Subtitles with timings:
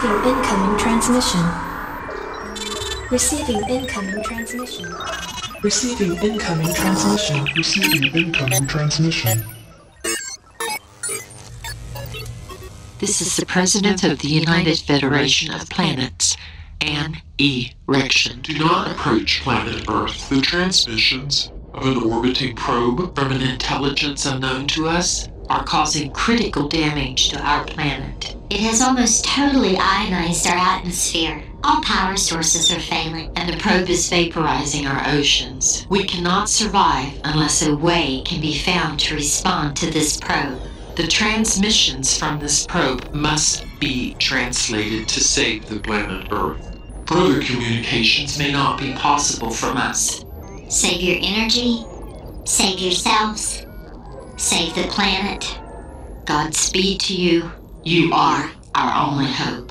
[0.00, 1.44] Receiving incoming transmission.
[3.10, 4.96] Receiving incoming transmission.
[5.62, 7.44] Receiving incoming transmission.
[7.54, 9.44] Receiving incoming transmission.
[12.98, 16.34] This is the President of the United Federation of Planets,
[16.80, 17.72] Anne E.
[17.86, 18.40] Rection.
[18.40, 20.30] Do not approach planet Earth.
[20.30, 26.68] The transmissions of an orbiting probe from an intelligence unknown to us are causing critical
[26.68, 28.36] damage to our planet.
[28.50, 31.42] It has almost totally ionized our atmosphere.
[31.64, 33.32] All power sources are failing.
[33.36, 35.86] And the probe is vaporizing our oceans.
[35.90, 40.60] We cannot survive unless a way can be found to respond to this probe.
[40.94, 46.78] The transmissions from this probe must be translated to save the planet Earth.
[47.06, 50.24] Further communications may not be possible from us.
[50.68, 51.84] Save your energy,
[52.44, 53.64] save yourselves,
[54.40, 55.60] save the planet.
[56.24, 57.52] Godspeed to you.
[57.84, 59.70] You are our only hope.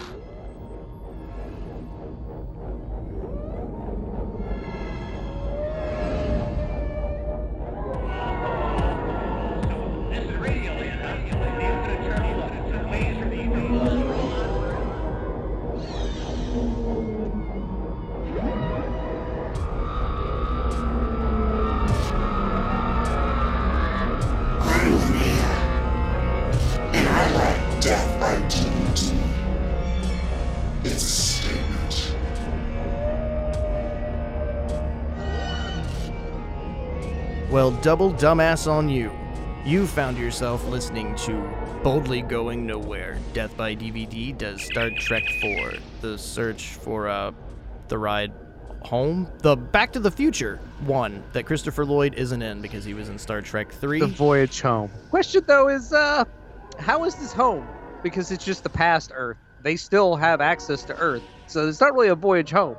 [38.20, 39.09] Dumbass on you.
[39.64, 41.42] You found yourself listening to
[41.84, 43.17] Boldly Going Nowhere.
[43.31, 45.72] Death by DVD does Star Trek 4.
[46.02, 47.31] The search for uh,
[47.88, 48.34] the ride
[48.81, 49.31] home.
[49.38, 53.17] The Back to the Future one that Christopher Lloyd isn't in because he was in
[53.17, 54.02] Star Trek 3.
[54.02, 54.92] The Voyage Home.
[55.12, 56.25] Question though is uh
[56.78, 57.66] how is this home?
[58.03, 59.38] Because it's just the past Earth.
[59.64, 61.24] They still have access to Earth.
[61.47, 62.75] So it's not really a voyage home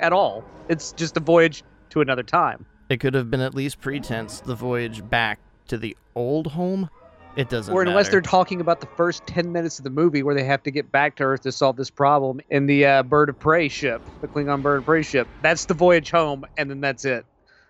[0.00, 0.44] at all.
[0.68, 2.66] It's just a voyage to another time.
[2.90, 6.90] It could have been at least pretense the voyage back to the old home.
[7.36, 7.72] It doesn't.
[7.72, 8.10] Or unless matter.
[8.10, 10.90] they're talking about the first ten minutes of the movie where they have to get
[10.90, 14.26] back to Earth to solve this problem in the uh, Bird of Prey ship, the
[14.26, 15.28] Klingon Bird of Prey ship.
[15.40, 17.24] That's the voyage home, and then that's it.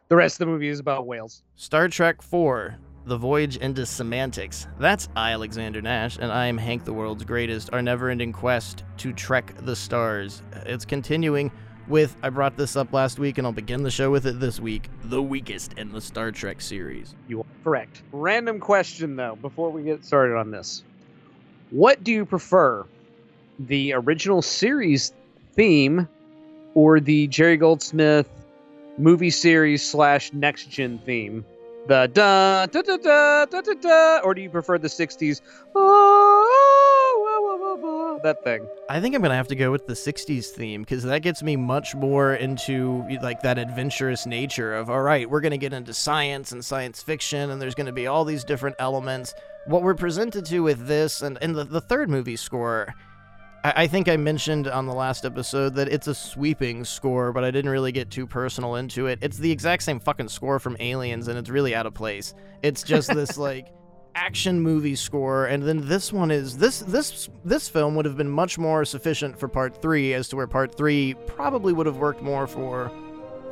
[0.08, 1.42] The rest of the movie is about whales.
[1.56, 4.66] Star Trek Four: The Voyage into Semantics.
[4.78, 7.68] That's I, Alexander Nash, and I am Hank, the world's greatest.
[7.74, 10.42] Our never-ending quest to trek the stars.
[10.64, 11.52] It's continuing
[11.90, 14.60] with, I brought this up last week and I'll begin the show with it this
[14.60, 17.14] week, the weakest in the Star Trek series.
[17.28, 18.02] You are correct.
[18.12, 20.84] Random question though, before we get started on this.
[21.70, 22.86] What do you prefer?
[23.58, 25.12] The original series
[25.54, 26.08] theme
[26.74, 28.28] or the Jerry Goldsmith
[28.96, 31.44] movie series slash next gen theme?
[31.86, 34.88] The da da da da da da da, or do you prefer the
[37.76, 38.20] '60s?
[38.22, 38.66] That thing.
[38.88, 41.56] I think I'm gonna have to go with the '60s theme because that gets me
[41.56, 46.52] much more into like that adventurous nature of all right, we're gonna get into science
[46.52, 49.34] and science fiction, and there's gonna be all these different elements.
[49.66, 52.94] What we're presented to with this and and the, the third movie score
[53.62, 57.50] I, think I mentioned on the last episode that it's a sweeping score, but I
[57.50, 59.18] didn't really get too personal into it.
[59.20, 62.34] It's the exact same fucking score from Aliens, and it's really out of place.
[62.62, 63.68] It's just this like
[64.14, 68.30] action movie score, and then this one is this this this film would have been
[68.30, 72.22] much more sufficient for part three, as to where part three probably would have worked
[72.22, 72.90] more for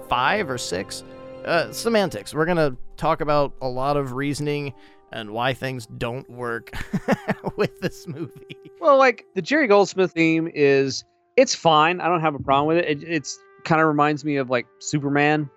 [0.08, 1.04] five or six.
[1.44, 2.34] Uh, semantics.
[2.34, 4.74] We're gonna talk about a lot of reasoning
[5.12, 6.72] and why things don't work
[7.56, 8.56] with this movie.
[8.80, 11.04] Well, like the Jerry Goldsmith theme is
[11.36, 12.00] it's fine.
[12.00, 13.02] I don't have a problem with it.
[13.02, 15.48] it it's kind of reminds me of like Superman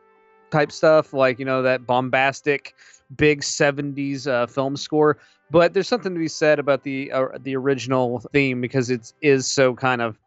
[0.51, 2.73] type stuff, like you know that bombastic
[3.15, 5.17] big 70s uh, film score.
[5.49, 9.47] But there's something to be said about the uh, the original theme because it is
[9.47, 10.17] so kind of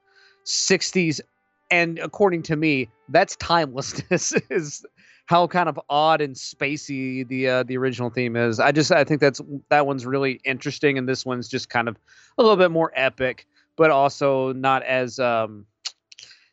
[0.45, 1.21] 60s
[1.71, 4.85] and according to me, that's timelessness is
[5.27, 8.61] how kind of odd and spacey the uh, the original theme is.
[8.61, 9.41] I just I think that's
[9.71, 11.97] that one's really interesting, and this one's just kind of
[12.39, 13.47] a little bit more epic,
[13.77, 15.67] but also not as um,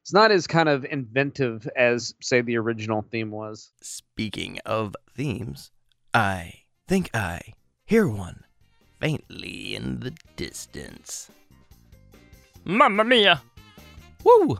[0.01, 3.72] it's not as kind of inventive as say the original theme was.
[3.81, 5.72] Speaking of themes,
[6.13, 7.54] I think I
[7.86, 8.44] hear one
[9.00, 11.30] faintly in the distance.
[12.66, 13.42] Mamma mia!
[14.24, 14.60] Woo!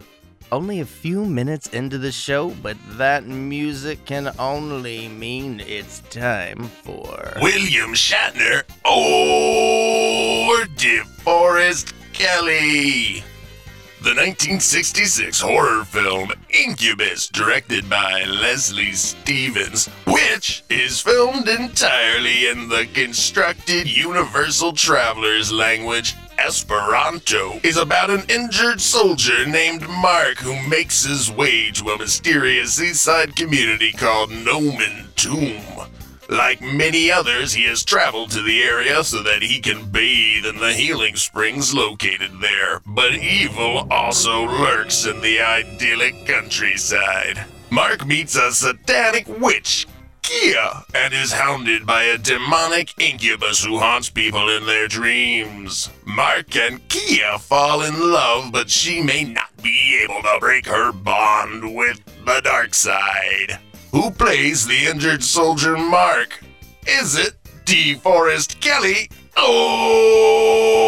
[0.52, 6.64] only a few minutes into the show, but that music can only mean it's time
[6.84, 13.24] for William Shatner or DeForest Kelley.
[14.02, 22.88] The 1966 horror film Incubus, directed by Leslie Stevens, which is filmed entirely in the
[22.96, 31.32] constructed Universal Traveler's language Esperanto is about an injured soldier named Mark who makes his
[31.32, 35.62] way to a mysterious seaside community called Nomen Tuum.
[36.32, 40.60] Like many others, he has traveled to the area so that he can bathe in
[40.60, 42.80] the healing springs located there.
[42.86, 47.46] But evil also lurks in the idyllic countryside.
[47.70, 49.88] Mark meets a satanic witch,
[50.22, 55.90] Kia, and is hounded by a demonic incubus who haunts people in their dreams.
[56.06, 60.94] Mark and Kia fall in love, but she may not be able to break her
[60.94, 63.60] bond with the dark side.
[63.92, 66.42] Who plays the injured soldier Mark?
[66.88, 67.36] Is it
[67.66, 67.96] D.
[67.96, 69.10] DeForest Kelley?
[69.36, 70.82] Oh!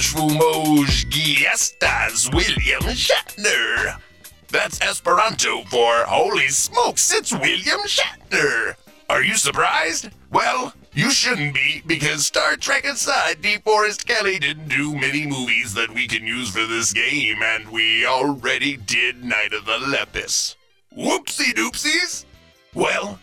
[0.00, 4.00] Fumos giestas William Shatner.
[4.48, 8.76] That's Esperanto for holy smokes, it's William Shatner.
[9.10, 10.08] Are you surprised?
[10.30, 15.92] Well, you shouldn't be, because Star Trek aside, DeForest Kelley didn't do many movies that
[15.92, 20.56] we can use for this game, and we already did Night of the Lepus.
[20.96, 22.24] Whoopsie doopsies!
[22.72, 23.18] Well,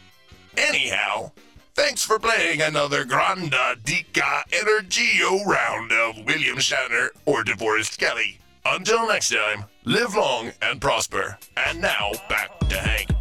[0.56, 1.32] anyhow,
[1.78, 8.40] thanks for playing another Granda Dica Energio round of William Shatner or DeForest Kelley.
[8.66, 11.38] Until next time, live long and prosper.
[11.56, 13.17] And now, back to Hank.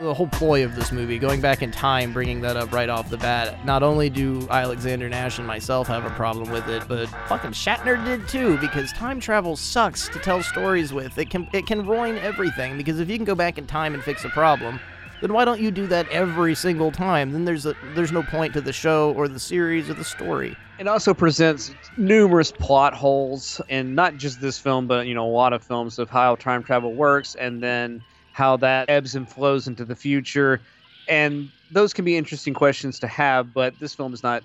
[0.00, 3.10] The whole ploy of this movie, going back in time, bringing that up right off
[3.10, 3.62] the bat.
[3.66, 8.02] Not only do Alexander Nash and myself have a problem with it, but fucking Shatner
[8.02, 11.18] did too, because time travel sucks to tell stories with.
[11.18, 12.78] It can it can ruin everything.
[12.78, 14.80] Because if you can go back in time and fix a problem,
[15.20, 17.32] then why don't you do that every single time?
[17.32, 20.56] Then there's a, there's no point to the show or the series or the story.
[20.78, 25.28] It also presents numerous plot holes, and not just this film, but you know a
[25.28, 29.66] lot of films of how time travel works, and then how that ebbs and flows
[29.66, 30.60] into the future.
[31.08, 34.42] And those can be interesting questions to have, but this film is not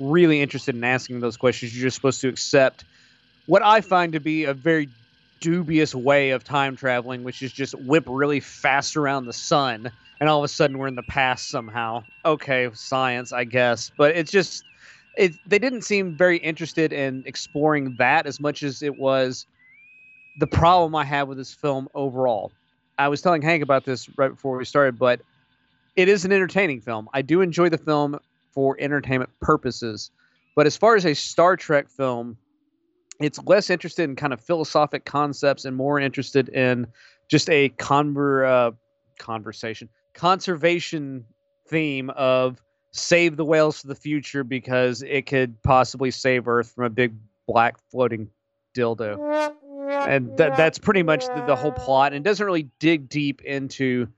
[0.00, 1.76] really interested in asking those questions.
[1.76, 2.84] You're just supposed to accept
[3.46, 4.88] what I find to be a very
[5.40, 9.90] dubious way of time traveling, which is just whip really fast around the sun,
[10.20, 12.04] and all of a sudden we're in the past somehow.
[12.24, 14.64] Okay, science, I guess, but it's just
[15.16, 15.34] it.
[15.46, 19.46] They didn't seem very interested in exploring that as much as it was
[20.38, 22.52] the problem I have with this film overall.
[22.98, 25.20] I was telling Hank about this right before we started, but
[25.96, 27.08] it is an entertaining film.
[27.12, 28.18] I do enjoy the film
[28.52, 30.10] for entertainment purposes,
[30.54, 32.36] but as far as a Star Trek film,
[33.20, 36.86] it's less interested in kind of philosophic concepts and more interested in
[37.28, 38.70] just a conver uh,
[39.18, 41.24] conversation conservation
[41.68, 42.60] theme of
[42.90, 47.14] save the whales for the future because it could possibly save Earth from a big
[47.46, 48.28] black floating
[48.76, 49.54] dildo
[49.88, 54.08] and that that's pretty much the, the, whole plot and doesn't really dig deep into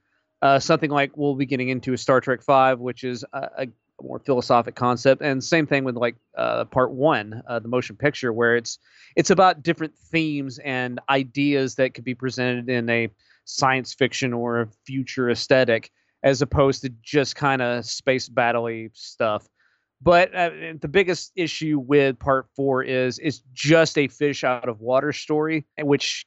[0.43, 3.67] uh, something like we'll be getting into a Star Trek Five, which is a, a
[4.03, 8.33] more philosophic concept, and same thing with like uh, Part One, uh, the motion picture,
[8.33, 8.79] where it's
[9.17, 13.09] it's about different themes and ideas that could be presented in a
[13.44, 15.91] science fiction or a future aesthetic,
[16.23, 19.49] as opposed to just kind of space battle stuff.
[20.05, 20.51] But uh,
[20.82, 25.65] the biggest issue with part four is it's just a fish out of water story,
[25.81, 26.27] which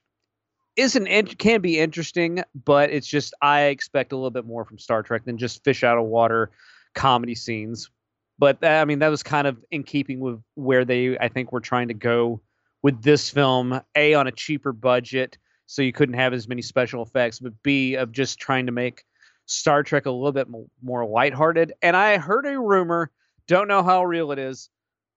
[0.75, 5.03] isn't can be interesting, but it's just I expect a little bit more from Star
[5.03, 6.49] Trek than just fish out of water
[6.95, 7.91] comedy scenes.
[8.39, 11.61] But I mean that was kind of in keeping with where they I think were
[11.61, 12.41] trying to go
[12.81, 13.79] with this film.
[13.95, 17.93] A on a cheaper budget, so you couldn't have as many special effects, but B
[17.93, 19.03] of just trying to make
[19.45, 20.47] Star Trek a little bit
[20.81, 21.73] more lighthearted.
[21.83, 23.11] And I heard a rumor
[23.47, 24.69] don't know how real it is,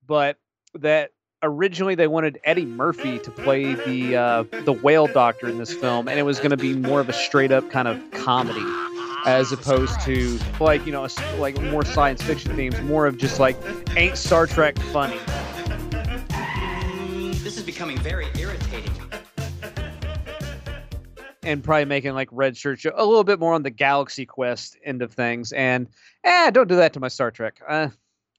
[0.06, 0.36] but
[0.74, 1.10] that
[1.42, 6.08] originally they wanted Eddie Murphy to play the uh, the whale doctor in this film,
[6.08, 8.64] and it was going to be more of a straight up kind of comedy,
[9.26, 11.06] as opposed to like you know
[11.38, 13.56] like more science fiction themes, more of just like
[13.96, 15.18] ain't Star Trek funny.
[17.42, 18.92] This is becoming very irritating.
[21.42, 24.76] And probably making like Red Shirt show a little bit more on the Galaxy Quest
[24.84, 25.88] end of things, and
[26.22, 27.60] eh, don't do that to my Star Trek.
[27.66, 27.88] Uh,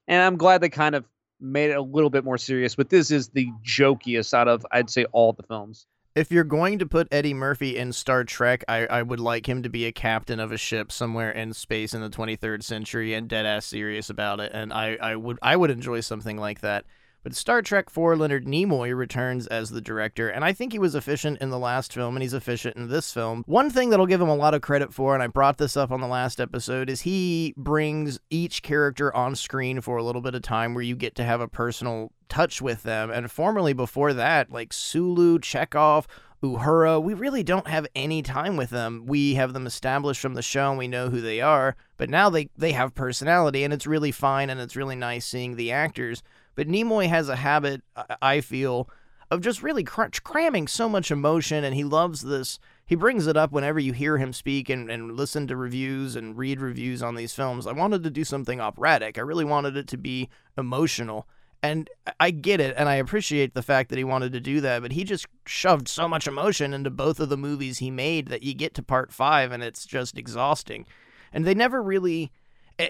[0.08, 1.04] and I'm glad they kind of
[1.40, 2.74] made it a little bit more serious.
[2.74, 5.86] But this is the jokiest out of I'd say all the films.
[6.14, 9.62] if you're going to put Eddie Murphy in Star Trek, I, I would like him
[9.62, 13.28] to be a captain of a ship somewhere in space in the 23rd century and
[13.28, 14.52] dead ass serious about it.
[14.54, 16.84] And I, I would I would enjoy something like that.
[17.22, 20.94] But Star Trek 4 Leonard Nimoy returns as the director, and I think he was
[20.94, 23.44] efficient in the last film, and he's efficient in this film.
[23.46, 25.76] One thing that I'll give him a lot of credit for, and I brought this
[25.76, 30.22] up on the last episode, is he brings each character on screen for a little
[30.22, 33.10] bit of time where you get to have a personal touch with them.
[33.10, 36.06] And formerly before that, like Sulu, Chekov,
[36.42, 39.04] Uhura, we really don't have any time with them.
[39.06, 42.30] We have them established from the show and we know who they are, but now
[42.30, 46.22] they, they have personality and it's really fine and it's really nice seeing the actors.
[46.54, 47.82] But Nimoy has a habit,
[48.20, 48.88] I feel,
[49.30, 52.58] of just really cr- cramming so much emotion, and he loves this.
[52.84, 56.36] He brings it up whenever you hear him speak and, and listen to reviews and
[56.36, 57.66] read reviews on these films.
[57.66, 59.16] I wanted to do something operatic.
[59.16, 60.28] I really wanted it to be
[60.58, 61.26] emotional.
[61.62, 64.82] And I get it, and I appreciate the fact that he wanted to do that,
[64.82, 68.42] but he just shoved so much emotion into both of the movies he made that
[68.42, 70.86] you get to part five and it's just exhausting.
[71.32, 72.32] And they never really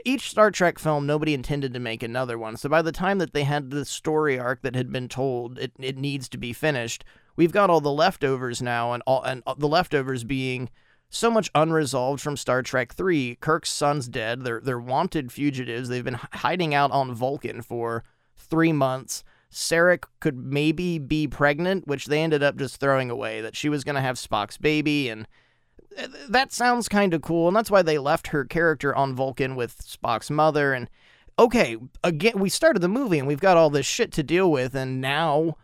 [0.05, 2.57] each Star Trek film, nobody intended to make another one.
[2.57, 5.73] So by the time that they had the story arc that had been told, it,
[5.79, 7.05] it needs to be finished.
[7.37, 10.71] We've got all the leftovers now, and all and uh, the leftovers being
[11.09, 13.37] so much unresolved from Star Trek 3.
[13.41, 14.43] Kirk's son's dead.
[14.43, 15.89] They're they're wanted fugitives.
[15.89, 18.05] They've been hiding out on Vulcan for
[18.37, 19.25] three months.
[19.51, 23.41] Saavik could maybe be pregnant, which they ended up just throwing away.
[23.41, 25.27] That she was going to have Spock's baby, and
[26.29, 29.79] that sounds kind of cool, and that's why they left her character on Vulcan with
[29.79, 30.73] Spock's mother.
[30.73, 30.89] And
[31.39, 34.75] okay, again, we started the movie and we've got all this shit to deal with,
[34.75, 35.57] and now,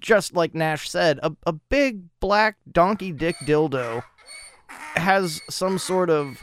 [0.00, 4.02] just like Nash said, a, a big black donkey dick dildo
[4.68, 6.38] has some sort of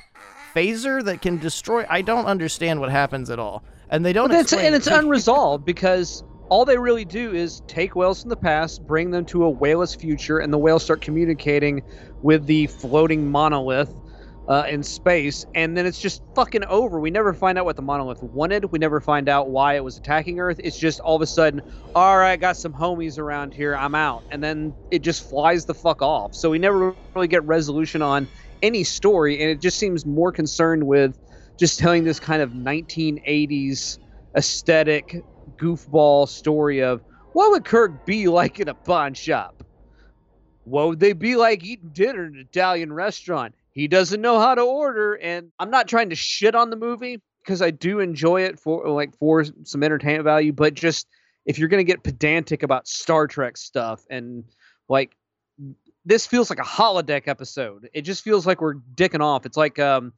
[0.54, 1.86] phaser that can destroy.
[1.90, 4.30] I don't understand what happens at all, and they don't.
[4.30, 8.86] Well, and it's unresolved because all they really do is take whales from the past,
[8.86, 11.84] bring them to a whaleless future, and the whales start communicating
[12.22, 13.94] with the floating monolith
[14.48, 17.00] uh, in space, and then it's just fucking over.
[17.00, 18.72] We never find out what the monolith wanted.
[18.72, 20.60] We never find out why it was attacking Earth.
[20.64, 21.62] It's just all of a sudden,
[21.94, 23.76] all right, got some homies around here.
[23.76, 26.34] I'm out, and then it just flies the fuck off.
[26.34, 28.28] So we never really get resolution on
[28.62, 31.20] any story, and it just seems more concerned with
[31.60, 33.98] just telling this kind of 1980s
[34.38, 35.24] aesthetic
[35.58, 37.02] goofball story of
[37.34, 39.64] what would Kirk be like in a pawn shop?
[40.64, 43.56] What would they be like eating dinner in an Italian restaurant?
[43.72, 47.22] He doesn't know how to order, and I'm not trying to shit on the movie
[47.44, 51.08] because I do enjoy it for like for some entertainment value, but just
[51.46, 54.44] if you're gonna get pedantic about Star Trek stuff and
[54.90, 55.16] like
[56.06, 57.90] this feels like a holodeck episode.
[57.94, 59.46] It just feels like we're dicking off.
[59.46, 60.14] It's like um,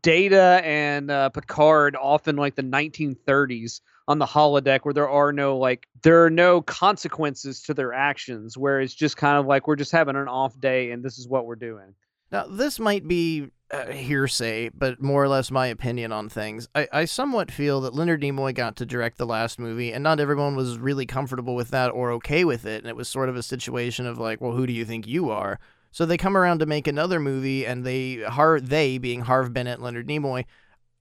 [0.00, 5.32] Data and uh, Picard off in like the 1930s on the holodeck where there are
[5.32, 9.68] no like there are no consequences to their actions where it's just kind of like
[9.68, 11.94] we're just having an off day and this is what we're doing.
[12.32, 16.68] Now this might be uh, hearsay but more or less my opinion on things.
[16.74, 20.20] I, I somewhat feel that leonard nimoy got to direct the last movie and not
[20.20, 23.36] everyone was really comfortable with that or okay with it and it was sort of
[23.36, 25.60] a situation of like well who do you think you are?
[25.90, 29.82] So they come around to make another movie and they Har- they being harve bennett
[29.82, 30.46] leonard nimoy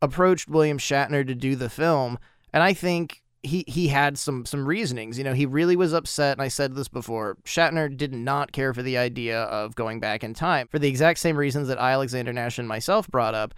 [0.02, 2.20] approached william shatner to do the film
[2.54, 5.18] and I think he he had some some reasonings.
[5.18, 7.38] You know, he really was upset, and I said this before.
[7.46, 11.20] Shatner did not care for the idea of going back in time for the exact
[11.20, 13.54] same reasons that I, Alexander Nash and myself brought up.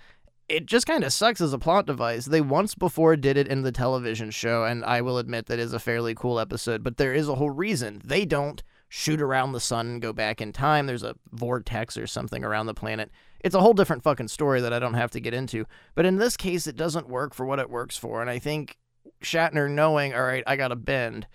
[0.47, 2.25] It just kind of sucks as a plot device.
[2.25, 5.73] They once before did it in the television show, and I will admit that is
[5.73, 8.01] a fairly cool episode, but there is a whole reason.
[8.03, 10.87] They don't shoot around the sun and go back in time.
[10.87, 13.11] There's a vortex or something around the planet.
[13.41, 15.65] It's a whole different fucking story that I don't have to get into.
[15.95, 18.21] But in this case, it doesn't work for what it works for.
[18.21, 18.77] And I think
[19.23, 21.27] Shatner knowing, all right, I got to bend.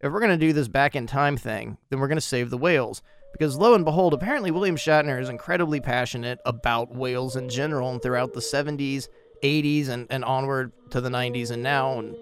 [0.00, 2.50] If we're going to do this back in time thing, then we're going to save
[2.50, 3.02] the whales.
[3.32, 8.00] Because lo and behold, apparently William Shatner is incredibly passionate about whales in general and
[8.00, 9.08] throughout the 70s,
[9.42, 12.14] 80s, and, and onward to the 90s and now, and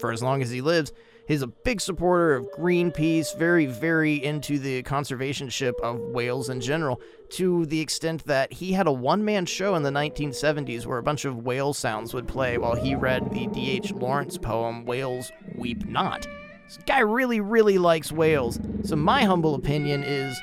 [0.00, 0.92] for as long as he lives.
[1.28, 7.00] He's a big supporter of Greenpeace, very, very into the conservationship of whales in general,
[7.30, 11.02] to the extent that he had a one man show in the 1970s where a
[11.02, 13.92] bunch of whale sounds would play while he read the D.H.
[13.92, 16.26] Lawrence poem, Whales Weep Not.
[16.66, 18.58] This guy really, really likes whales.
[18.84, 20.40] So, my humble opinion is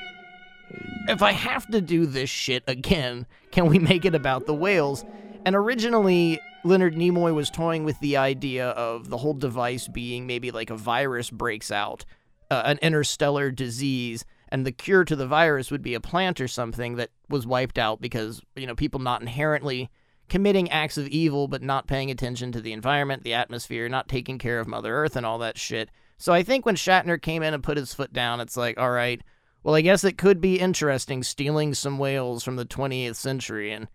[1.08, 5.04] if I have to do this shit again, can we make it about the whales?
[5.44, 10.50] And originally, Leonard Nimoy was toying with the idea of the whole device being maybe
[10.50, 12.06] like a virus breaks out,
[12.50, 14.24] uh, an interstellar disease,
[14.54, 17.76] and the cure to the virus would be a plant or something that was wiped
[17.76, 19.90] out because, you know, people not inherently
[20.28, 24.38] committing acts of evil but not paying attention to the environment, the atmosphere, not taking
[24.38, 25.90] care of Mother Earth and all that shit.
[26.18, 28.92] So I think when Shatner came in and put his foot down, it's like, all
[28.92, 29.20] right,
[29.64, 33.88] well, I guess it could be interesting stealing some whales from the 20th century and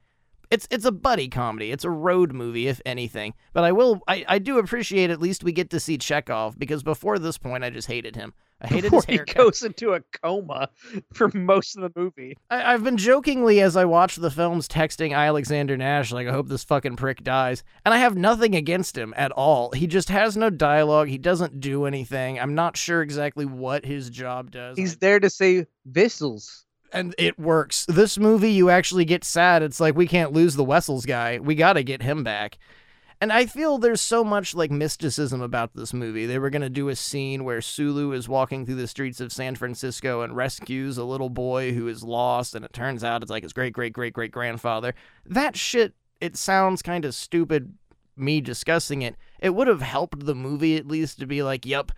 [0.52, 1.72] it's it's a buddy comedy.
[1.72, 3.34] It's a road movie, if anything.
[3.54, 6.84] But I will I, I do appreciate at least we get to see Chekov because
[6.84, 8.34] before this point I just hated him.
[8.62, 10.70] I hated Before his he goes into a coma
[11.14, 12.38] for most of the movie.
[12.50, 16.50] I, I've been jokingly as I watch the films texting Alexander Nash like I hope
[16.50, 19.72] this fucking prick dies, and I have nothing against him at all.
[19.72, 21.08] He just has no dialogue.
[21.08, 22.40] He doesn't do anything.
[22.40, 24.78] I'm not sure exactly what his job does.
[24.78, 26.66] He's there to say vessels.
[26.92, 27.86] and it works.
[27.88, 29.64] This movie, you actually get sad.
[29.64, 31.40] It's like we can't lose the Wessels guy.
[31.40, 32.58] We got to get him back.
[33.22, 36.26] And I feel there's so much like mysticism about this movie.
[36.26, 39.34] They were going to do a scene where Sulu is walking through the streets of
[39.34, 43.30] San Francisco and rescues a little boy who is lost, and it turns out it's
[43.30, 44.96] like his great great great great grandfather.
[45.26, 47.74] That shit, it sounds kind of stupid
[48.16, 49.16] me discussing it.
[49.40, 51.92] It would have helped the movie at least to be like, yep,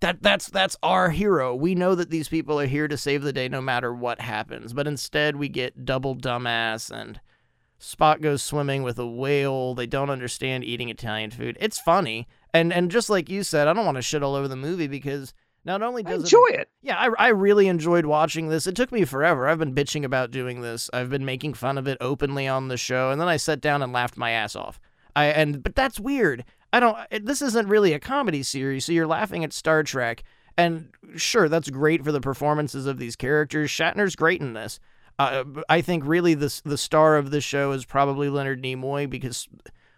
[0.00, 1.54] that that's that's our hero.
[1.54, 4.72] We know that these people are here to save the day no matter what happens.
[4.72, 7.20] But instead we get double dumbass and
[7.82, 9.74] Spock goes swimming with a whale.
[9.74, 11.58] They don't understand eating Italian food.
[11.60, 12.28] It's funny.
[12.54, 14.86] And and just like you said, I don't want to shit all over the movie
[14.86, 15.34] because
[15.64, 16.68] not only I does enjoy it it.
[16.82, 18.66] yeah, I, I really enjoyed watching this.
[18.66, 19.48] It took me forever.
[19.48, 20.88] I've been bitching about doing this.
[20.92, 23.82] I've been making fun of it openly on the show, and then I sat down
[23.82, 24.78] and laughed my ass off.
[25.16, 26.44] I and but that's weird.
[26.72, 26.96] I don't.
[27.10, 30.22] it- This isn't really a comedy series, so you're laughing at Star Trek,
[30.56, 33.70] and sure, that's great for the performances of these characters.
[33.70, 34.78] Shatner's great in this.
[35.24, 39.48] Uh, I think really the the star of this show is probably Leonard Nimoy because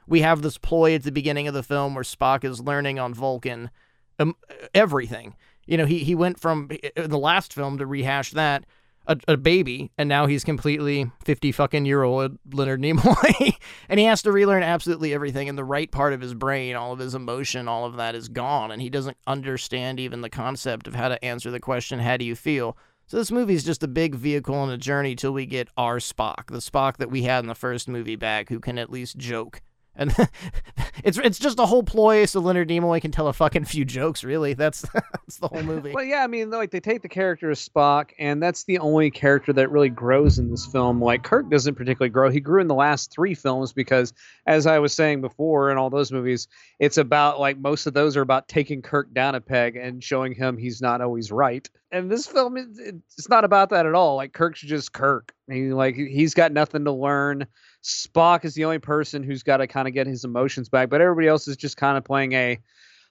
[0.06, 3.14] we have this ploy at the beginning of the film where Spock is learning on
[3.14, 3.70] Vulcan
[4.18, 4.36] um,
[4.74, 5.36] everything.
[5.66, 8.64] You know, he he went from in the last film to rehash that
[9.06, 13.56] a, a baby, and now he's completely fifty fucking year old Leonard Nimoy,
[13.88, 15.48] and he has to relearn absolutely everything.
[15.48, 18.28] And the right part of his brain, all of his emotion, all of that is
[18.28, 22.16] gone, and he doesn't understand even the concept of how to answer the question, "How
[22.16, 22.76] do you feel?"
[23.06, 25.99] So this movie is just a big vehicle and a journey till we get our
[25.99, 29.18] Spock, the Spock that we had in the first movie back, who can at least
[29.18, 29.61] joke.
[29.96, 30.14] And
[31.05, 34.24] it's it's just a whole ploy so Leonard Nimoy can tell a fucking few jokes.
[34.24, 35.92] Really, that's that's the whole movie.
[35.92, 39.11] Well, yeah, I mean, like they take the character of Spock, and that's the only
[39.11, 41.00] character that really grows in this film.
[41.00, 42.31] Like Kirk doesn't particularly grow.
[42.31, 44.12] He grew in the last three films because,
[44.46, 46.48] as I was saying before, in all those movies,
[46.81, 50.33] it's about like most of those are about taking Kirk down a peg and showing
[50.33, 51.68] him he's not always right.
[51.94, 54.16] And this film, it's not about that at all.
[54.16, 55.33] Like Kirk's just Kirk.
[55.48, 57.46] He like he's got nothing to learn.
[57.85, 61.00] Spock is the only person who's got to kind of get his emotions back, but
[61.00, 62.59] everybody else is just kind of playing a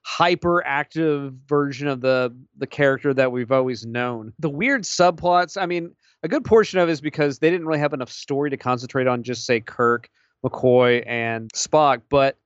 [0.06, 4.34] hyperactive version of the the character that we've always known.
[4.39, 7.80] The weird subplots, I mean, a good portion of it is because they didn't really
[7.80, 10.10] have enough story to concentrate on just say Kirk,
[10.43, 12.38] McCoy, and Spock, but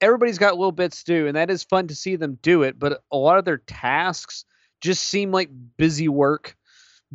[0.00, 2.76] everybody's got little bits to do, and that is fun to see them do it.
[2.76, 4.44] But a lot of their tasks
[4.84, 6.56] just seem like busy work,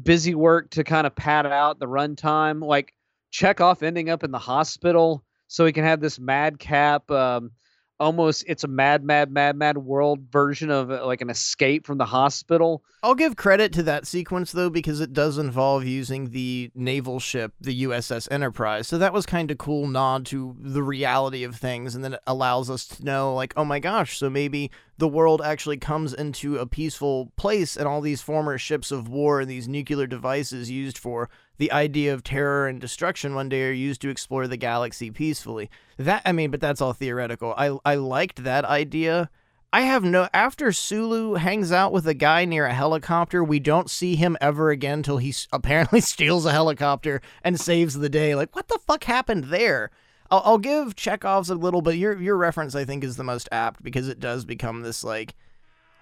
[0.02, 2.66] busy work to kind of pad out the runtime.
[2.66, 2.94] Like
[3.32, 7.52] Chekov ending up in the hospital so he can have this madcap um,
[8.00, 11.98] almost it's a mad mad mad mad world version of uh, like an escape from
[11.98, 16.70] the hospital I'll give credit to that sequence though because it does involve using the
[16.76, 18.90] naval ship, the USS Enterprise.
[18.90, 22.20] So that was kind of cool nod to the reality of things and then it
[22.28, 26.58] allows us to know like, oh my gosh, so maybe the world actually comes into
[26.58, 30.98] a peaceful place and all these former ships of war and these nuclear devices used
[30.98, 31.30] for
[31.60, 35.70] the idea of terror and destruction one day are used to explore the galaxy peacefully.
[35.98, 37.54] That I mean, but that's all theoretical.
[37.56, 39.30] I I liked that idea.
[39.72, 40.30] I have no.
[40.34, 44.72] After Sulu hangs out with a guy near a helicopter, we don't see him ever
[44.72, 48.34] again till he apparently steals a helicopter and saves the day.
[48.34, 49.92] Like, what the fuck happened there?
[50.32, 53.50] I'll, I'll give Chekov's a little, but your your reference I think is the most
[53.52, 55.36] apt because it does become this like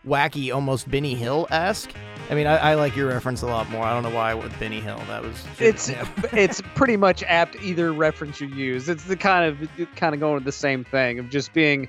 [0.05, 1.91] wacky, almost Benny Hill esque.
[2.29, 3.83] I mean, I, I like your reference a lot more.
[3.83, 5.01] I don't know why with Benny Hill.
[5.07, 6.07] That was it's yeah.
[6.33, 10.36] it's pretty much apt either reference you use it's the kind of kind of going
[10.36, 11.88] with the same thing of just being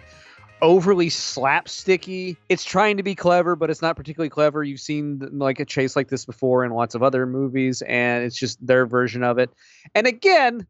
[0.60, 5.60] overly slapsticky it's trying to be clever but it's not particularly clever you've seen like
[5.60, 9.22] a chase like this before in lots of other movies and it's just their version
[9.22, 9.50] of it
[9.94, 10.66] and again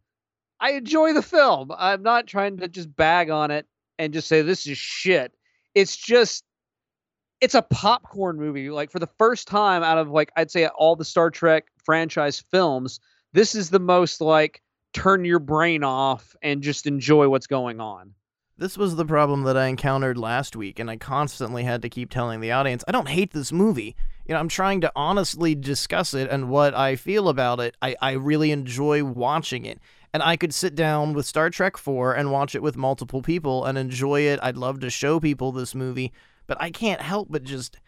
[0.60, 3.66] i enjoy the film i'm not trying to just bag on it
[3.98, 5.32] and just say this is shit
[5.74, 6.44] it's just
[7.40, 8.70] it's a popcorn movie.
[8.70, 12.40] Like for the first time out of like I'd say all the Star Trek franchise
[12.40, 13.00] films,
[13.32, 18.14] this is the most like turn your brain off and just enjoy what's going on.
[18.56, 22.10] This was the problem that I encountered last week, and I constantly had to keep
[22.10, 23.94] telling the audience, I don't hate this movie.
[24.26, 27.76] You know, I'm trying to honestly discuss it and what I feel about it.
[27.80, 29.78] I, I really enjoy watching it.
[30.12, 33.64] And I could sit down with Star Trek 4 and watch it with multiple people
[33.64, 34.40] and enjoy it.
[34.42, 36.12] I'd love to show people this movie,
[36.48, 37.78] but I can't help but just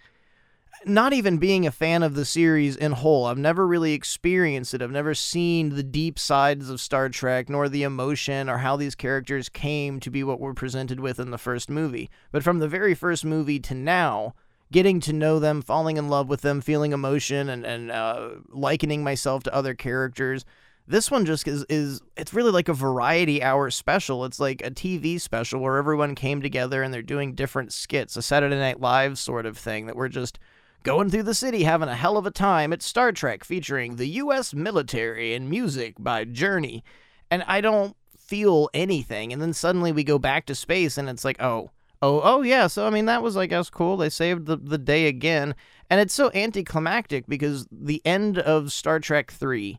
[0.84, 4.80] not even being a fan of the series in whole, I've never really experienced it.
[4.80, 8.94] I've never seen the deep sides of Star Trek, nor the emotion or how these
[8.94, 12.08] characters came to be what we're presented with in the first movie.
[12.32, 14.34] But from the very first movie to now,
[14.72, 19.02] getting to know them, falling in love with them, feeling emotion, and, and uh, likening
[19.04, 20.44] myself to other characters.
[20.90, 24.24] This one just is, is, it's really like a variety hour special.
[24.24, 28.22] It's like a TV special where everyone came together and they're doing different skits, a
[28.22, 30.40] Saturday Night Live sort of thing that we're just
[30.82, 32.72] going through the city having a hell of a time.
[32.72, 34.52] It's Star Trek featuring the U.S.
[34.52, 36.82] military and music by Journey.
[37.30, 39.32] And I don't feel anything.
[39.32, 41.70] And then suddenly we go back to space and it's like, oh,
[42.02, 42.66] oh, oh, yeah.
[42.66, 43.96] So, I mean, that was, I guess, cool.
[43.96, 45.54] They saved the, the day again.
[45.88, 49.78] And it's so anticlimactic because the end of Star Trek 3,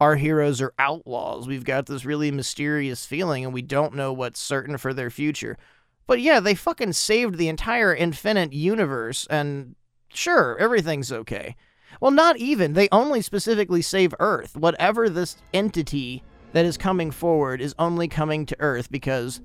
[0.00, 1.46] our heroes are outlaws.
[1.48, 5.56] We've got this really mysterious feeling and we don't know what's certain for their future.
[6.06, 9.74] But yeah, they fucking saved the entire infinite universe and
[10.12, 11.54] Sure, everything's okay.
[12.00, 12.74] Well, not even.
[12.74, 14.56] They only specifically save Earth.
[14.56, 19.40] Whatever this entity that is coming forward is only coming to Earth because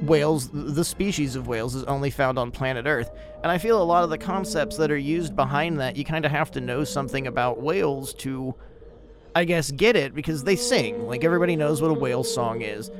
[0.00, 3.10] whales, the species of whales, is only found on planet Earth.
[3.42, 6.24] And I feel a lot of the concepts that are used behind that, you kind
[6.24, 8.54] of have to know something about whales to,
[9.34, 11.06] I guess, get it because they sing.
[11.06, 12.90] Like everybody knows what a whale song is.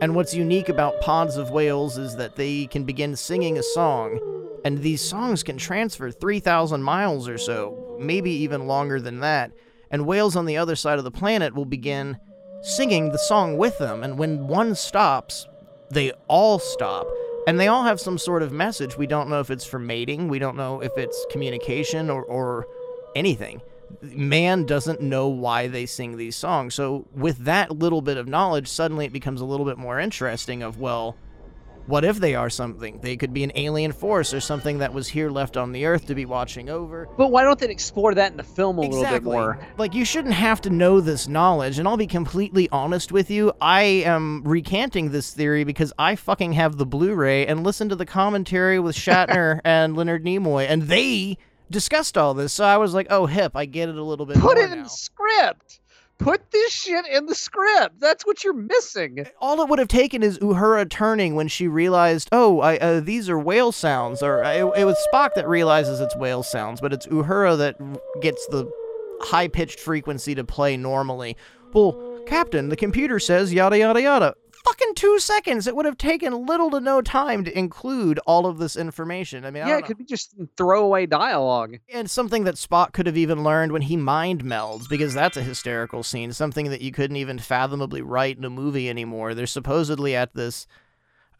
[0.00, 4.20] And what's unique about pods of whales is that they can begin singing a song
[4.66, 9.52] and these songs can transfer 3,000 miles or so, maybe even longer than that.
[9.92, 12.18] And whales on the other side of the planet will begin
[12.62, 14.02] singing the song with them.
[14.02, 15.46] And when one stops,
[15.90, 17.06] they all stop.
[17.46, 18.98] And they all have some sort of message.
[18.98, 22.66] We don't know if it's for mating, we don't know if it's communication or, or
[23.14, 23.62] anything.
[24.02, 26.74] Man doesn't know why they sing these songs.
[26.74, 30.62] So, with that little bit of knowledge, suddenly it becomes a little bit more interesting
[30.62, 31.16] of, well,
[31.86, 32.98] what if they are something?
[33.00, 36.06] They could be an alien force or something that was here left on the Earth
[36.06, 37.08] to be watching over.
[37.16, 39.04] But why don't they explore that in the film a exactly.
[39.04, 39.58] little bit more?
[39.78, 41.78] Like, you shouldn't have to know this knowledge.
[41.78, 43.52] And I'll be completely honest with you.
[43.60, 47.96] I am recanting this theory because I fucking have the Blu ray and listen to
[47.96, 51.38] the commentary with Shatner and Leonard Nimoy, and they
[51.70, 52.52] discussed all this.
[52.52, 54.78] So I was like, oh, hip, I get it a little bit Put it in
[54.78, 54.82] now.
[54.84, 55.80] the script.
[56.18, 58.00] Put this shit in the script.
[58.00, 59.26] That's what you're missing.
[59.38, 63.28] All it would have taken is Uhura turning when she realized, oh, I, uh, these
[63.28, 64.22] are whale sounds.
[64.22, 67.76] Or uh, it, it was Spock that realizes it's whale sounds, but it's Uhura that
[68.22, 68.70] gets the
[69.20, 71.36] high pitched frequency to play normally.
[71.74, 74.34] Well, Captain, the computer says yada yada yada
[74.66, 75.66] fucking two seconds.
[75.66, 79.44] It would have taken little to no time to include all of this information.
[79.44, 79.86] I mean, I yeah, it know.
[79.86, 81.76] could be just throwaway dialogue.
[81.92, 85.42] and something that Spock could have even learned when he mind melds, because that's a
[85.42, 86.32] hysterical scene.
[86.32, 89.34] Something that you couldn't even fathomably write in a movie anymore.
[89.34, 90.66] They're supposedly at this.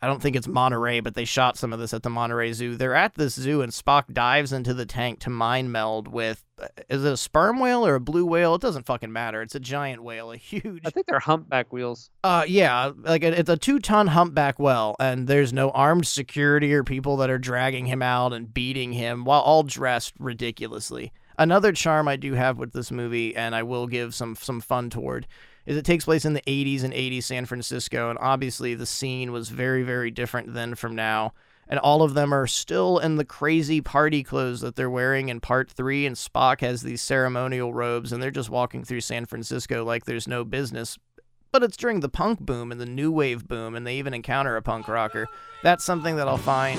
[0.03, 2.77] I don't think it's Monterey, but they shot some of this at the Monterey Zoo.
[2.77, 6.45] They're at this zoo, and Spock dives into the tank to mind meld with.
[6.63, 8.55] uh, Is it a sperm whale or a blue whale?
[8.55, 9.41] It doesn't fucking matter.
[9.41, 10.83] It's a giant whale, a huge.
[10.85, 12.11] I think they're humpback whales.
[12.23, 16.85] Uh, yeah, like it- it's a two-ton humpback whale, and there's no armed security or
[16.85, 21.13] people that are dragging him out and beating him while all dressed ridiculously.
[21.39, 24.89] Another charm I do have with this movie, and I will give some some fun
[24.91, 25.27] toward,
[25.67, 29.33] is it takes place in the 80s and 80s San Francisco, and obviously the scene
[29.33, 31.33] was very very different then from now.
[31.69, 35.41] And all of them are still in the crazy party clothes that they're wearing in
[35.41, 39.85] part three, and Spock has these ceremonial robes, and they're just walking through San Francisco
[39.85, 40.97] like there's no business
[41.53, 44.57] but it's during the punk boom and the new wave boom, and they even encounter
[44.57, 45.27] a punk rocker.
[45.63, 46.79] That's something that I'll find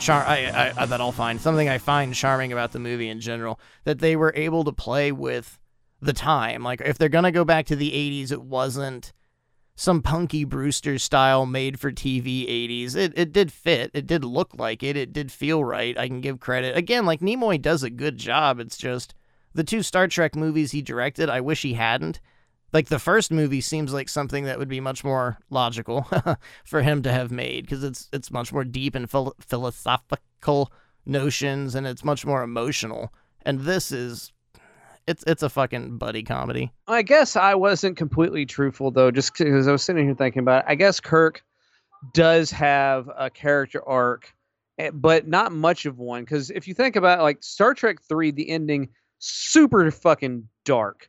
[0.00, 3.60] char- I, I, that I'll find something I find charming about the movie in general.
[3.84, 5.57] That they were able to play with
[6.00, 6.62] the time.
[6.62, 9.12] Like if they're gonna go back to the '80s, it wasn't
[9.74, 12.96] some punky Brewster style made for TV 80s.
[12.96, 13.90] It it did fit.
[13.94, 14.96] It did look like it.
[14.96, 15.96] It did feel right.
[15.96, 16.76] I can give credit.
[16.76, 18.58] Again, like Nimoy does a good job.
[18.58, 19.14] It's just
[19.54, 22.20] the two Star Trek movies he directed, I wish he hadn't.
[22.72, 26.06] Like the first movie seems like something that would be much more logical
[26.64, 30.72] for him to have made because it's it's much more deep and phil- philosophical
[31.06, 33.12] notions and it's much more emotional.
[33.42, 34.32] And this is
[35.08, 36.70] it's it's a fucking buddy comedy.
[36.86, 40.64] I guess I wasn't completely truthful though, just because I was sitting here thinking about
[40.64, 40.66] it.
[40.68, 41.42] I guess Kirk
[42.12, 44.32] does have a character arc,
[44.78, 46.22] eh, but not much of one.
[46.22, 51.08] Because if you think about like Star Trek Three, the ending super fucking dark.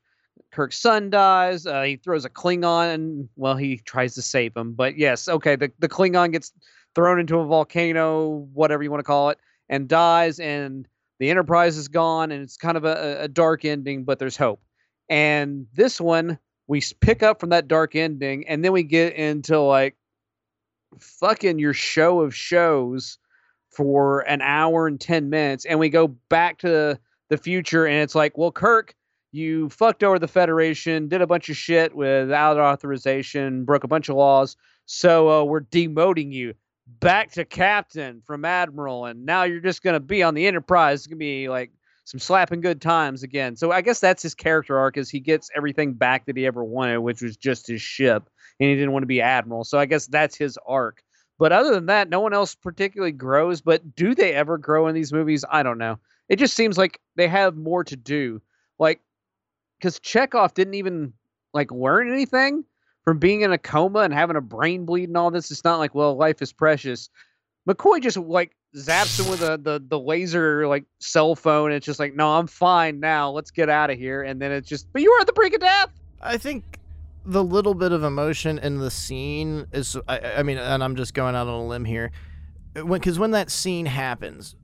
[0.51, 1.67] Kirk's son dies.
[1.67, 4.73] Uh, he throws a Klingon, and well, he tries to save him.
[4.73, 6.53] But yes, okay, the the Klingon gets
[6.95, 10.87] thrown into a volcano, whatever you want to call it, and dies, and
[11.19, 14.61] the Enterprise is gone, and it's kind of a, a dark ending, but there's hope.
[15.09, 19.59] And this one, we pick up from that dark ending, and then we get into
[19.59, 19.95] like
[20.99, 23.17] fucking your show of shows
[23.71, 28.15] for an hour and 10 minutes and we go back to the future and it's
[28.15, 28.95] like, well, Kirk,
[29.31, 34.09] you fucked over the Federation, did a bunch of shit without authorization, broke a bunch
[34.09, 34.57] of laws.
[34.85, 36.55] So uh, we're demoting you
[36.99, 40.99] back to captain from admiral, and now you're just gonna be on the Enterprise.
[40.99, 41.71] It's gonna be like
[42.05, 43.55] some slapping good times again.
[43.55, 46.63] So I guess that's his character arc, is he gets everything back that he ever
[46.63, 49.63] wanted, which was just his ship, and he didn't want to be admiral.
[49.63, 51.03] So I guess that's his arc.
[51.37, 53.61] But other than that, no one else particularly grows.
[53.61, 55.45] But do they ever grow in these movies?
[55.49, 55.99] I don't know.
[56.27, 58.41] It just seems like they have more to do.
[58.77, 59.01] Like
[59.79, 61.13] because Chekov didn't even
[61.53, 62.63] like learn anything
[63.09, 65.49] from being in a coma and having a brain bleed and all this.
[65.49, 67.09] It's not like, well, life is precious.
[67.67, 71.71] McCoy just like zaps him with a, the the laser like cell phone.
[71.71, 73.31] It's just like, no, I'm fine now.
[73.31, 74.21] Let's get out of here.
[74.21, 75.89] And then it's just, but you were at the brink of death.
[76.21, 76.77] I think
[77.25, 81.15] the little bit of emotion in the scene is, I, I mean, and I'm just
[81.15, 82.11] going out on a limb here,
[82.75, 84.55] because when, when that scene happens,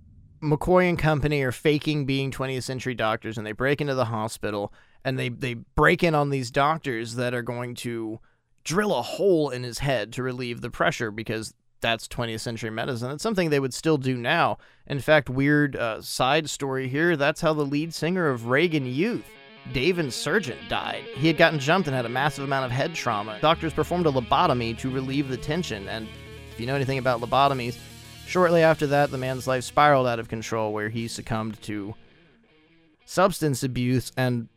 [0.44, 4.72] McCoy and company are faking being 20th century doctors and they break into the hospital
[5.04, 8.20] and they they break in on these doctors that are going to
[8.66, 13.12] drill a hole in his head to relieve the pressure because that's 20th century medicine.
[13.12, 14.58] It's something they would still do now.
[14.88, 17.16] In fact, weird uh, side story here.
[17.16, 19.26] That's how the lead singer of Reagan Youth,
[19.72, 21.04] Dave Insurgent, died.
[21.14, 23.38] He had gotten jumped and had a massive amount of head trauma.
[23.40, 25.88] Doctors performed a lobotomy to relieve the tension.
[25.88, 26.08] And
[26.52, 27.78] if you know anything about lobotomies,
[28.26, 31.94] shortly after that, the man's life spiraled out of control, where he succumbed to
[33.06, 34.50] substance abuse and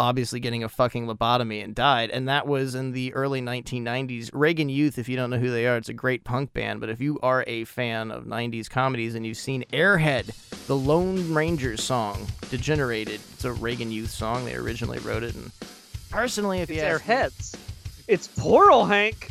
[0.00, 2.08] obviously getting a fucking lobotomy and died.
[2.08, 4.30] And that was in the early 1990s.
[4.32, 6.80] Reagan Youth, if you don't know who they are, it's a great punk band.
[6.80, 10.34] But if you are a fan of 90s comedies and you've seen Airhead,
[10.66, 14.46] the Lone Rangers song, Degenerated, it's a Reagan Youth song.
[14.46, 15.34] They originally wrote it.
[15.34, 15.52] And
[16.08, 17.56] personally, if it's you ask Airheads,
[18.08, 19.30] it's plural, Hank.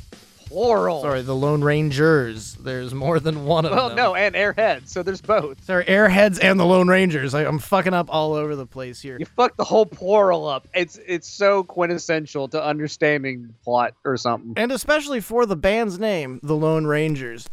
[0.50, 1.02] Plural.
[1.04, 2.56] Sorry, the Lone Rangers.
[2.56, 3.98] There's more than one of well, them.
[3.98, 4.88] Well, no, and Airheads.
[4.90, 5.64] So there's both.
[5.64, 7.36] Sorry, Airheads and the Lone Rangers.
[7.36, 9.18] I, I'm fucking up all over the place here.
[9.20, 10.68] You fucked the whole plural up.
[10.74, 14.54] It's it's so quintessential to understanding plot or something.
[14.58, 17.48] And especially for the band's name, the Lone Rangers.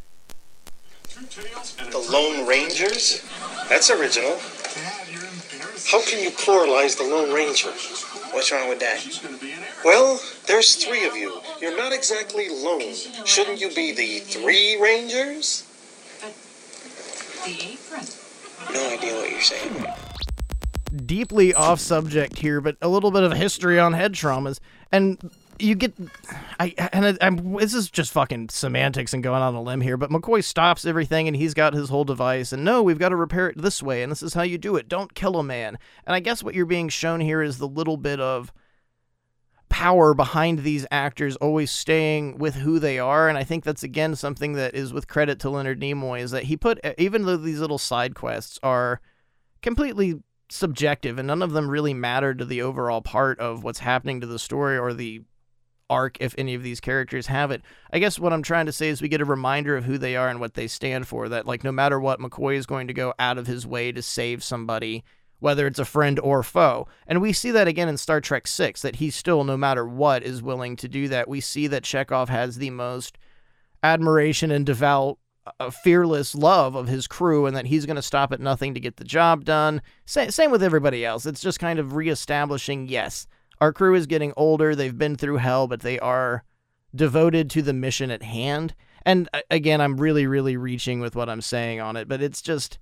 [1.15, 3.23] The Lone Rangers?
[3.69, 4.39] That's original.
[5.91, 7.73] How can you pluralize the Lone Ranger?
[8.37, 9.01] What's wrong with that?
[9.83, 11.41] Well, there's three of you.
[11.59, 12.93] You're not exactly lone.
[13.25, 15.67] Shouldn't you be the three Rangers?
[16.23, 16.29] Uh,
[17.47, 18.07] the apron.
[18.75, 19.87] No idea what you're saying.
[21.07, 24.61] Deeply off subject here, but a little bit of history on head traumas.
[24.93, 25.17] And
[25.59, 25.95] you get,
[26.61, 29.97] I and I, I'm, this is just fucking semantics and going on a limb here.
[29.97, 32.53] But McCoy stops everything, and he's got his whole device.
[32.53, 34.77] And no, we've got to repair it this way, and this is how you do
[34.77, 34.89] it.
[34.89, 35.79] Don't kill a man.
[36.07, 38.53] And I guess what you're being shown here is the little bit of
[39.69, 44.15] power behind these actors always staying with who they are and i think that's again
[44.15, 47.59] something that is with credit to leonard nimoy is that he put even though these
[47.59, 49.01] little side quests are
[49.63, 54.21] completely subjective and none of them really matter to the overall part of what's happening
[54.21, 55.23] to the story or the
[55.89, 58.89] arc if any of these characters have it i guess what i'm trying to say
[58.89, 61.47] is we get a reminder of who they are and what they stand for that
[61.47, 64.43] like no matter what mccoy is going to go out of his way to save
[64.43, 65.05] somebody
[65.39, 66.89] whether it's a friend or foe.
[67.07, 70.23] And we see that again in Star Trek 6 that he still no matter what
[70.23, 71.29] is willing to do that.
[71.29, 73.19] We see that Chekov has the most
[73.83, 75.19] admiration and devout
[75.61, 78.81] uh, fearless love of his crew and that he's going to stop at nothing to
[78.81, 79.81] get the job done.
[80.05, 81.27] Sa- same with everybody else.
[81.27, 83.27] It's just kind of reestablishing yes,
[83.61, 86.45] our crew is getting older, they've been through hell, but they are
[86.95, 88.75] devoted to the mission at hand.
[89.05, 92.79] And again, I'm really really reaching with what I'm saying on it, but it's just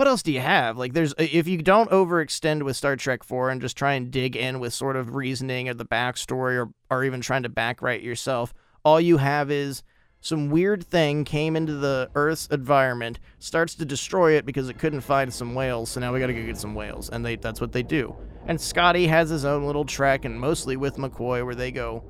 [0.00, 0.78] what else do you have?
[0.78, 4.34] Like, there's if you don't overextend with Star Trek 4 and just try and dig
[4.34, 8.54] in with sort of reasoning or the backstory or, or even trying to backwrite yourself,
[8.82, 9.82] all you have is
[10.20, 15.00] some weird thing came into the Earth's environment, starts to destroy it because it couldn't
[15.00, 17.08] find some whales, so now we gotta go get some whales.
[17.08, 18.14] And they that's what they do.
[18.46, 22.04] And Scotty has his own little trek, and mostly with McCoy, where they go.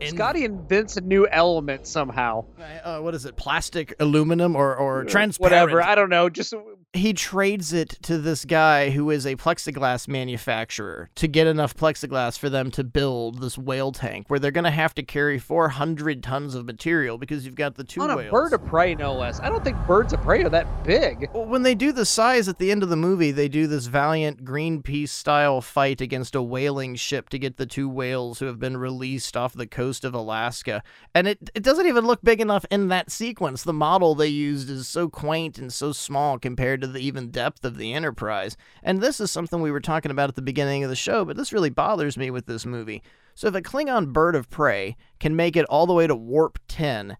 [0.00, 2.44] In, Scotty invents a new element somehow.
[2.84, 3.36] uh, what is it?
[3.36, 5.52] Plastic, aluminum, or or transparent?
[5.52, 5.82] Whatever.
[5.82, 6.28] I don't know.
[6.28, 6.54] Just
[6.96, 12.38] he trades it to this guy who is a plexiglass manufacturer to get enough plexiglass
[12.38, 16.22] for them to build this whale tank where they're going to have to carry 400
[16.22, 18.28] tons of material because you've got the two on whales.
[18.28, 19.40] a bird of prey, no less.
[19.40, 21.28] I don't think birds of prey are that big.
[21.32, 23.86] Well, when they do the size at the end of the movie, they do this
[23.86, 28.58] valiant Greenpeace style fight against a whaling ship to get the two whales who have
[28.58, 30.82] been released off the coast of Alaska.
[31.14, 33.62] And it, it doesn't even look big enough in that sequence.
[33.62, 37.64] The model they used is so quaint and so small compared to the even depth
[37.64, 38.56] of the Enterprise.
[38.82, 41.36] And this is something we were talking about at the beginning of the show, but
[41.36, 43.02] this really bothers me with this movie.
[43.34, 46.58] So if a Klingon bird of prey can make it all the way to warp
[46.68, 47.16] 10,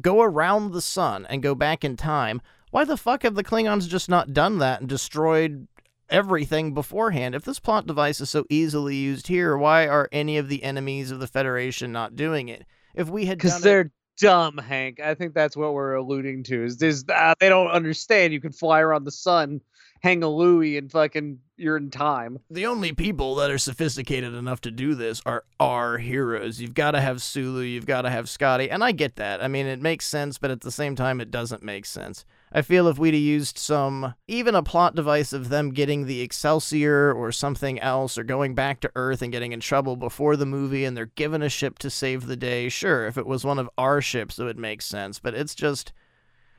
[0.00, 3.88] go around the sun and go back in time, Why the fuck have the Klingons
[3.88, 5.66] just not done that and destroyed
[6.08, 7.34] everything beforehand?
[7.34, 11.10] If this plot device is so easily used here, why are any of the enemies
[11.10, 12.64] of the Federation not doing it?
[12.94, 15.00] If we had because done they're dumb, Hank.
[15.00, 16.64] I think that's what we're alluding to.
[16.64, 18.32] Is this uh, they don't understand?
[18.32, 19.60] You can fly around the sun,
[20.02, 22.38] hang a Louis, and fucking you're in time.
[22.50, 26.60] the only people that are sophisticated enough to do this are our heroes.
[26.60, 29.42] You've got to have Sulu, you've got to have Scotty, and I get that.
[29.42, 32.24] I mean, it makes sense, but at the same time, it doesn't make sense.
[32.52, 36.20] I feel if we'd have used some, even a plot device of them getting the
[36.20, 40.46] Excelsior or something else, or going back to Earth and getting in trouble before the
[40.46, 43.60] movie, and they're given a ship to save the day, sure, if it was one
[43.60, 45.92] of our ships, it would make sense, but it's just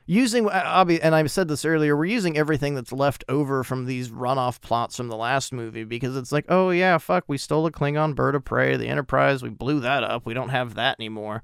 [0.06, 4.60] using and I said this earlier, we're using everything that's left over from these runoff
[4.60, 8.14] plots from the last movie because it's like, oh yeah, fuck, we stole a Klingon
[8.14, 11.42] bird of prey, the Enterprise, we blew that up, we don't have that anymore.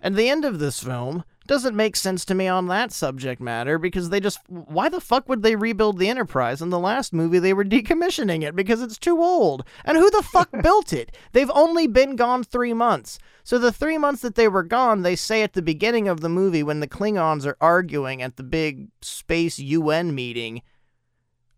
[0.00, 3.78] And the end of this film doesn't make sense to me on that subject matter
[3.78, 6.62] because they just why the fuck would they rebuild the Enterprise?
[6.62, 9.64] In the last movie they were decommissioning it because it's too old.
[9.84, 11.16] And who the fuck built it?
[11.32, 13.18] They've only been gone 3 months.
[13.44, 16.28] So the 3 months that they were gone, they say at the beginning of the
[16.28, 20.62] movie when the Klingons are arguing at the big space UN meeting,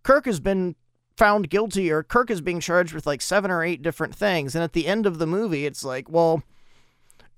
[0.03, 0.77] Kirk has been
[1.16, 4.64] found guilty or Kirk is being charged with like 7 or 8 different things and
[4.64, 6.42] at the end of the movie it's like, well,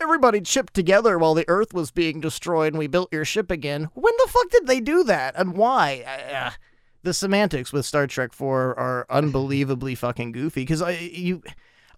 [0.00, 3.88] everybody chipped together while the Earth was being destroyed and we built your ship again.
[3.94, 6.04] When the fuck did they do that and why?
[6.06, 6.50] Uh,
[7.02, 11.42] the semantics with Star Trek 4 are unbelievably fucking goofy because I you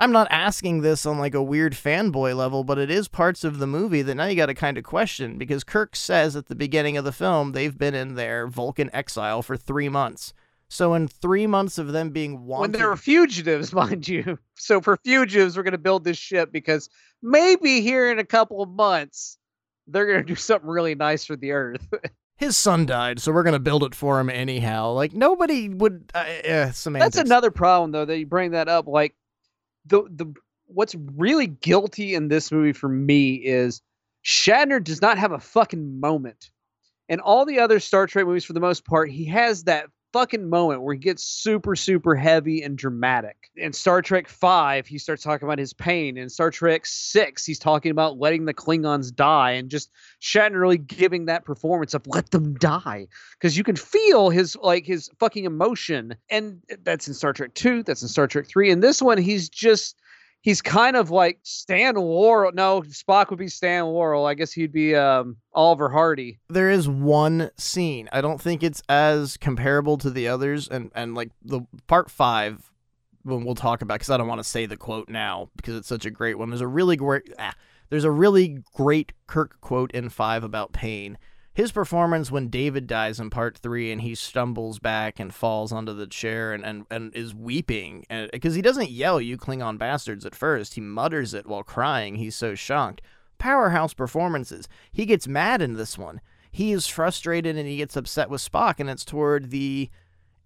[0.01, 3.59] I'm not asking this on like a weird fanboy level, but it is parts of
[3.59, 6.55] the movie that now you got to kind of question because Kirk says at the
[6.55, 10.33] beginning of the film they've been in their Vulcan exile for 3 months.
[10.71, 14.39] So in 3 months of them being wanted When they were fugitives, mind you.
[14.55, 16.89] So for fugitives, we're gonna build this ship because
[17.23, 19.39] maybe here in a couple of months
[19.87, 21.87] they're gonna do something really nice for the Earth.
[22.37, 24.93] his son died, so we're gonna build it for him anyhow.
[24.93, 26.11] Like nobody would.
[26.15, 27.17] Uh, uh, semantics.
[27.17, 28.87] That's another problem, though, that you bring that up.
[28.87, 29.15] Like
[29.87, 30.33] the the
[30.67, 33.83] what's really guilty in this movie for me is
[34.25, 36.51] Shatner does not have a fucking moment.
[37.09, 40.49] And all the other Star Trek movies, for the most part, he has that fucking
[40.49, 43.51] moment where he gets super, super heavy and dramatic.
[43.57, 46.17] In Star Trek Five, he starts talking about his pain.
[46.17, 49.91] In Star Trek Six, he's talking about letting the Klingons die and just
[50.21, 54.87] Shatner really giving that performance of let them die because you can feel his like
[54.87, 58.83] his fucking emotion and that's in star trek 2 that's in star trek 3 and
[58.83, 60.01] this one he's just
[60.41, 64.73] he's kind of like Stan Laurel no spock would be Stan Laurel i guess he'd
[64.73, 68.09] be um oliver hardy there is one scene.
[68.13, 72.71] I don't think it's as comparable to the others, and and like the part five.
[73.25, 75.89] When we'll talk about, because I don't want to say the quote now because it's
[75.89, 76.49] such a great one.
[76.49, 77.53] There's a really great, ah,
[77.91, 81.19] there's a really great Kirk quote in five about pain.
[81.59, 85.93] His performance when David dies in part three and he stumbles back and falls onto
[85.93, 90.37] the chair and, and, and is weeping because he doesn't yell, You Klingon bastards, at
[90.37, 90.75] first.
[90.75, 92.15] He mutters it while crying.
[92.15, 93.03] He's so shocked.
[93.39, 94.69] Powerhouse performances.
[94.93, 96.21] He gets mad in this one.
[96.53, 99.91] He is frustrated and he gets upset with Spock, and it's toward the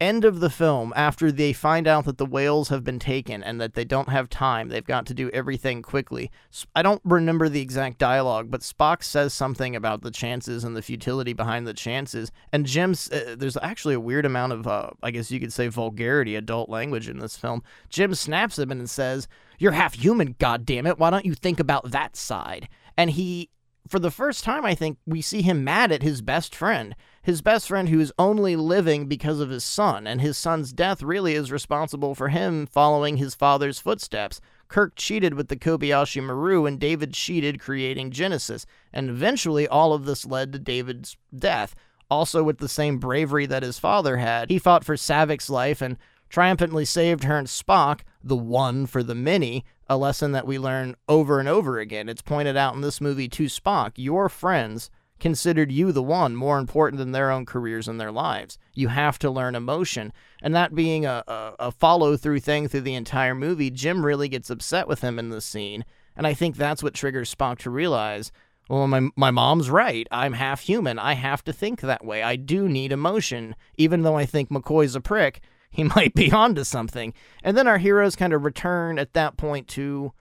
[0.03, 3.61] end of the film after they find out that the whales have been taken and
[3.61, 4.69] that they don't have time.
[4.69, 6.31] They've got to do everything quickly.
[6.75, 10.83] I don't remember the exact dialogue, but Spock says something about the chances and the
[10.83, 12.33] futility behind the chances.
[12.53, 15.69] And Jim's uh, there's actually a weird amount of uh, I guess you could say
[15.69, 17.63] vulgarity, adult language in this film.
[17.89, 20.99] Jim snaps him and says, "You're half human, goddammit.
[20.99, 23.51] Why don't you think about that side?" And he
[23.89, 26.95] for the first time, I think we see him mad at his best friend.
[27.23, 31.03] His best friend who is only living because of his son, and his son's death
[31.03, 34.41] really is responsible for him following his father's footsteps.
[34.69, 38.67] Kirk cheated with the Kobayashi Maru, and David cheated creating Genesis.
[38.93, 41.75] And eventually, all of this led to David's death.
[42.11, 45.97] Also, with the same bravery that his father had, he fought for Saavik's life and
[46.29, 50.97] triumphantly saved her and Spock, the one for the many, a lesson that we learn
[51.09, 52.09] over and over again.
[52.09, 56.59] It's pointed out in this movie to Spock your friends considered you the one more
[56.59, 58.59] important than their own careers and their lives.
[58.75, 60.13] You have to learn emotion.
[60.43, 64.29] And that being a, a, a follow through thing through the entire movie, Jim really
[64.29, 65.85] gets upset with him in this scene.
[66.17, 68.33] And I think that's what triggers Spock to realize
[68.69, 70.07] well, my, my mom's right.
[70.11, 70.99] I'm half human.
[70.99, 72.23] I have to think that way.
[72.23, 73.55] I do need emotion.
[73.77, 75.43] Even though I think McCoy's a prick,
[75.75, 77.15] he might be onto something.
[77.43, 80.13] And then our heroes kind of return at that point to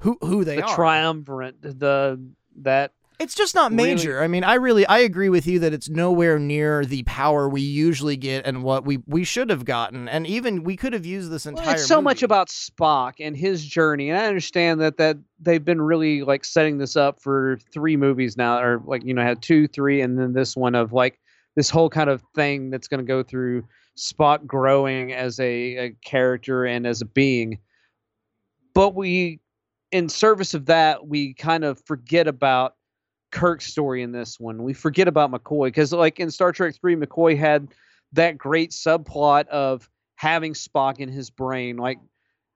[0.00, 0.74] who who they the are.
[0.74, 2.20] triumvirate the
[2.62, 4.22] that It's just not really- major.
[4.22, 7.60] I mean, I really I agree with you that it's nowhere near the power we
[7.62, 10.08] usually get and what we we should have gotten.
[10.08, 12.04] And even we could have used this Well, entire it's so movie.
[12.04, 16.44] much about Spock and his journey, and I understand that that they've been really like
[16.44, 20.18] setting this up for three movies now, or like you know had two, three, and
[20.18, 21.18] then this one of like
[21.56, 23.64] this whole kind of thing that's going to go through
[23.98, 27.58] Spock growing as a, a character and as a being.
[28.74, 29.40] But we,
[29.90, 32.76] in service of that, we kind of forget about
[33.32, 34.62] Kirk's story in this one.
[34.62, 37.68] We forget about McCoy because, like in Star Trek Three, McCoy had
[38.12, 41.98] that great subplot of having Spock in his brain, like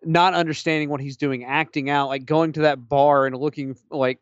[0.04, 4.18] not understanding what he's doing, acting out, like going to that bar and looking like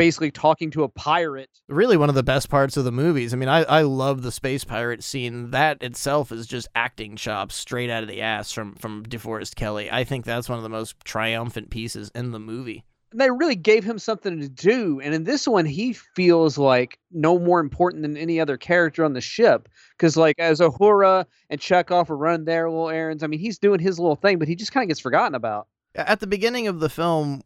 [0.00, 1.50] basically talking to a pirate.
[1.68, 3.34] Really, one of the best parts of the movies.
[3.34, 5.50] I mean, I, I love the space pirate scene.
[5.50, 9.90] That itself is just acting chops straight out of the ass from from DeForest Kelley.
[9.90, 13.56] I think that's one of the most triumphant pieces in the movie And they really
[13.56, 15.00] gave him something to do.
[15.00, 19.12] And in this one, he feels like no more important than any other character on
[19.12, 19.68] the ship.
[19.98, 23.80] Because, like, as Uhura and Chekov are running their little errands, I mean, he's doing
[23.80, 25.66] his little thing, but he just kind of gets forgotten about.
[25.94, 27.42] At the beginning of the film,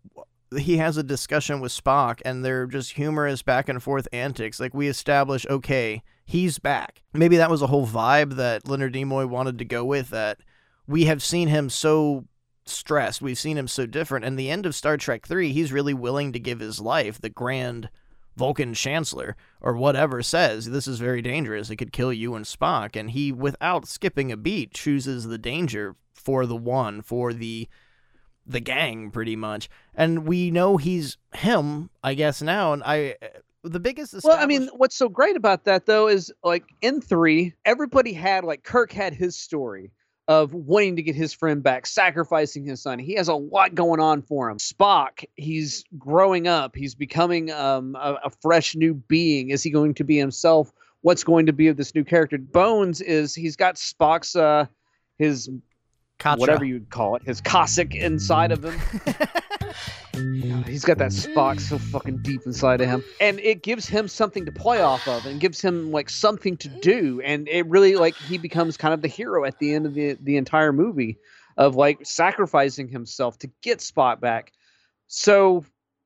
[0.58, 4.60] he has a discussion with Spock, and they're just humorous back and forth antics.
[4.60, 7.02] Like, we establish, okay, he's back.
[7.12, 10.38] Maybe that was a whole vibe that Leonard Nimoy wanted to go with, that
[10.86, 12.24] we have seen him so
[12.66, 13.22] stressed.
[13.22, 14.24] We've seen him so different.
[14.24, 17.20] And the end of Star Trek 3, he's really willing to give his life.
[17.20, 17.90] The Grand
[18.36, 21.70] Vulcan Chancellor or whatever says this is very dangerous.
[21.70, 22.96] It could kill you and Spock.
[22.96, 27.68] And he, without skipping a beat, chooses the danger for the one, for the
[28.46, 33.14] the gang pretty much and we know he's him i guess now and i
[33.62, 37.54] the biggest well i mean what's so great about that though is like in three
[37.64, 39.90] everybody had like kirk had his story
[40.26, 42.98] of wanting to get his friend back, sacrificing his son.
[42.98, 44.58] He has a lot going on for him.
[44.58, 46.74] Spock, he's growing up.
[46.74, 49.50] He's becoming um, a, a, fresh new being.
[49.50, 50.72] Is he going to be himself?
[51.02, 52.38] What's going to be of this new character?
[52.38, 54.66] Bones is he's got Spock's uh,
[55.18, 55.50] his
[56.18, 56.38] katra.
[56.38, 58.80] whatever you'd call it, his Cossack inside of him.
[60.66, 64.44] he's got that Spock so fucking deep inside of him, and it gives him something
[64.46, 68.14] to play off of, and gives him like something to do, and it really like
[68.16, 71.18] he becomes kind of the hero at the end of the the entire movie,
[71.56, 74.52] of like sacrificing himself to get Spock back.
[75.06, 75.64] So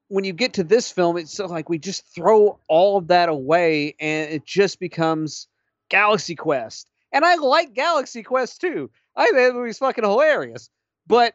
[0.08, 3.94] when you get to this film, it's like we just throw all of that away,
[4.00, 5.48] and it just becomes
[5.88, 6.90] Galaxy Quest.
[7.12, 8.90] And I like Galaxy Quest too.
[9.18, 10.70] I think that movie's fucking hilarious.
[11.06, 11.34] But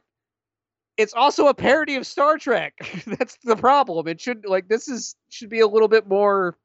[0.97, 2.73] it's also a parody of Star Trek.
[3.05, 4.07] That's the problem.
[4.07, 6.57] It should like this is should be a little bit more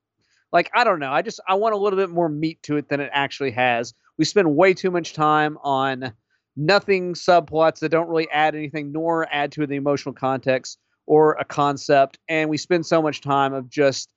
[0.52, 1.12] like I don't know.
[1.12, 3.94] I just I want a little bit more meat to it than it actually has.
[4.16, 6.12] We spend way too much time on
[6.56, 11.44] nothing subplots that don't really add anything nor add to the emotional context or a
[11.44, 14.12] concept and we spend so much time of just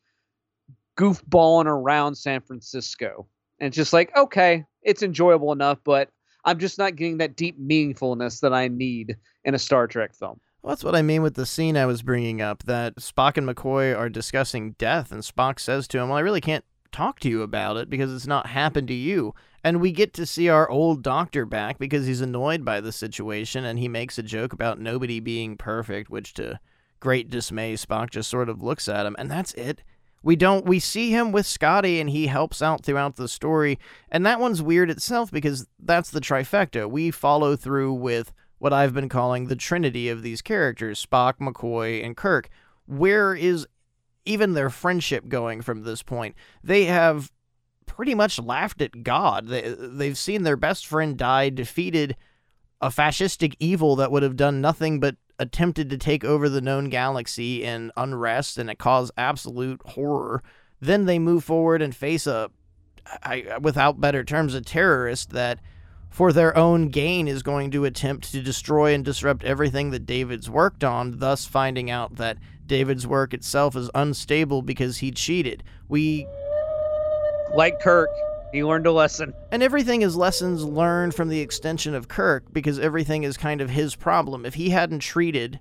[0.98, 3.28] goofballing around San Francisco.
[3.60, 6.10] And it's just like, okay, it's enjoyable enough, but
[6.44, 10.40] I'm just not getting that deep meaningfulness that I need in a Star Trek film.
[10.62, 13.48] Well, that's what I mean with the scene I was bringing up that Spock and
[13.48, 17.30] McCoy are discussing death, and Spock says to him, Well, I really can't talk to
[17.30, 19.34] you about it because it's not happened to you.
[19.64, 23.66] And we get to see our old doctor back because he's annoyed by the situation,
[23.66, 26.60] and he makes a joke about nobody being perfect, which to
[27.00, 29.84] great dismay, Spock just sort of looks at him, and that's it.
[30.24, 33.80] We don't we see him with Scotty and he helps out throughout the story.
[34.10, 36.90] And that one's weird itself because that's the trifecta.
[36.90, 42.06] We follow through with what I've been calling the trinity of these characters, Spock, McCoy,
[42.06, 42.50] and Kirk.
[42.86, 43.66] Where is
[44.26, 46.36] even their friendship going from this point?
[46.64, 47.32] They have
[47.88, 49.48] pretty much laughed at God.
[49.48, 52.16] They, they've seen their best friend die, defeated
[52.82, 56.90] a fascistic evil that would have done nothing but attempted to take over the known
[56.90, 60.44] galaxy in unrest and it caused absolute horror.
[60.80, 62.50] Then they move forward and face a,
[63.24, 65.60] I, without better terms, a terrorist that,
[66.10, 70.50] for their own gain, is going to attempt to destroy and disrupt everything that David's
[70.50, 75.64] worked on, thus finding out that David's work itself is unstable because he cheated.
[75.88, 76.28] We.
[77.54, 78.10] Like Kirk,
[78.52, 79.34] he learned a lesson.
[79.52, 83.70] And everything is lessons learned from the extension of Kirk because everything is kind of
[83.70, 84.46] his problem.
[84.46, 85.60] If he hadn't treated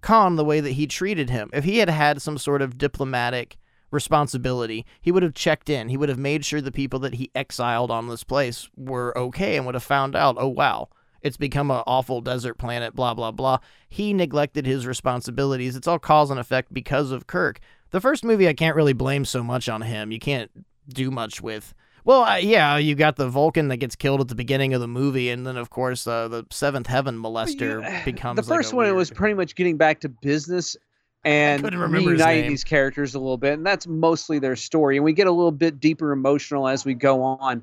[0.00, 3.58] Khan the way that he treated him, if he had had some sort of diplomatic
[3.90, 5.88] responsibility, he would have checked in.
[5.88, 9.56] He would have made sure the people that he exiled on this place were okay
[9.56, 10.88] and would have found out, oh, wow,
[11.20, 13.58] it's become an awful desert planet, blah, blah, blah.
[13.88, 15.76] He neglected his responsibilities.
[15.76, 17.60] It's all cause and effect because of Kirk.
[17.90, 20.10] The first movie, I can't really blame so much on him.
[20.10, 20.50] You can't
[20.88, 21.74] do much with
[22.04, 24.88] well, uh, yeah, you got the Vulcan that gets killed at the beginning of the
[24.88, 28.76] movie, and then of course uh, the Seventh Heaven molester yeah, becomes the first like
[28.76, 28.84] one.
[28.84, 28.94] Weird...
[28.94, 30.76] It was pretty much getting back to business
[31.24, 34.96] and reuniting these characters a little bit, and that's mostly their story.
[34.96, 37.62] And we get a little bit deeper emotional as we go on.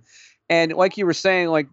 [0.49, 1.67] And like you were saying, like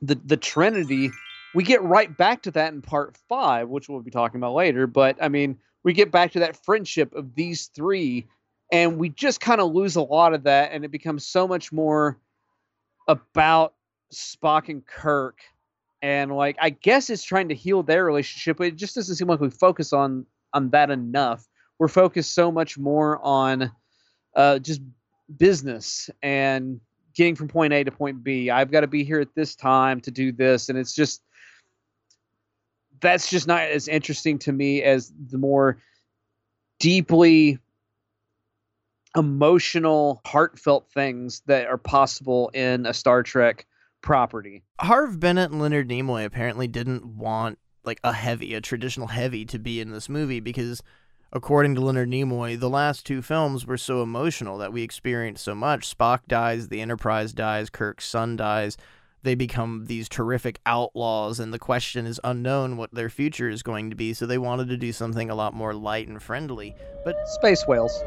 [0.00, 1.10] the the Trinity,
[1.54, 4.86] we get right back to that in part five, which we'll be talking about later.
[4.86, 8.26] But I mean, we get back to that friendship of these three
[8.72, 11.72] and we just kind of lose a lot of that, and it becomes so much
[11.72, 12.18] more
[13.08, 13.74] about
[14.12, 15.38] Spock and Kirk,
[16.02, 19.28] and like I guess it's trying to heal their relationship, but it just doesn't seem
[19.28, 21.46] like we focus on on that enough.
[21.78, 23.72] We're focused so much more on
[24.36, 24.82] uh, just
[25.38, 26.80] business and
[27.14, 28.50] getting from point A to point B.
[28.50, 31.22] I've got to be here at this time to do this, and it's just
[33.00, 35.78] that's just not as interesting to me as the more
[36.78, 37.58] deeply
[39.16, 43.66] emotional, heartfelt things that are possible in a Star Trek
[44.02, 44.62] property.
[44.80, 49.58] Harve Bennett and Leonard Nimoy apparently didn't want like a heavy, a traditional heavy to
[49.58, 50.82] be in this movie because
[51.32, 55.54] according to Leonard Nimoy, the last two films were so emotional that we experienced so
[55.54, 55.96] much.
[55.96, 58.76] Spock dies, the Enterprise dies, Kirk's son dies.
[59.22, 63.90] They become these terrific outlaws, and the question is unknown what their future is going
[63.90, 64.14] to be.
[64.14, 66.74] So they wanted to do something a lot more light and friendly.
[67.04, 68.02] But Space whales.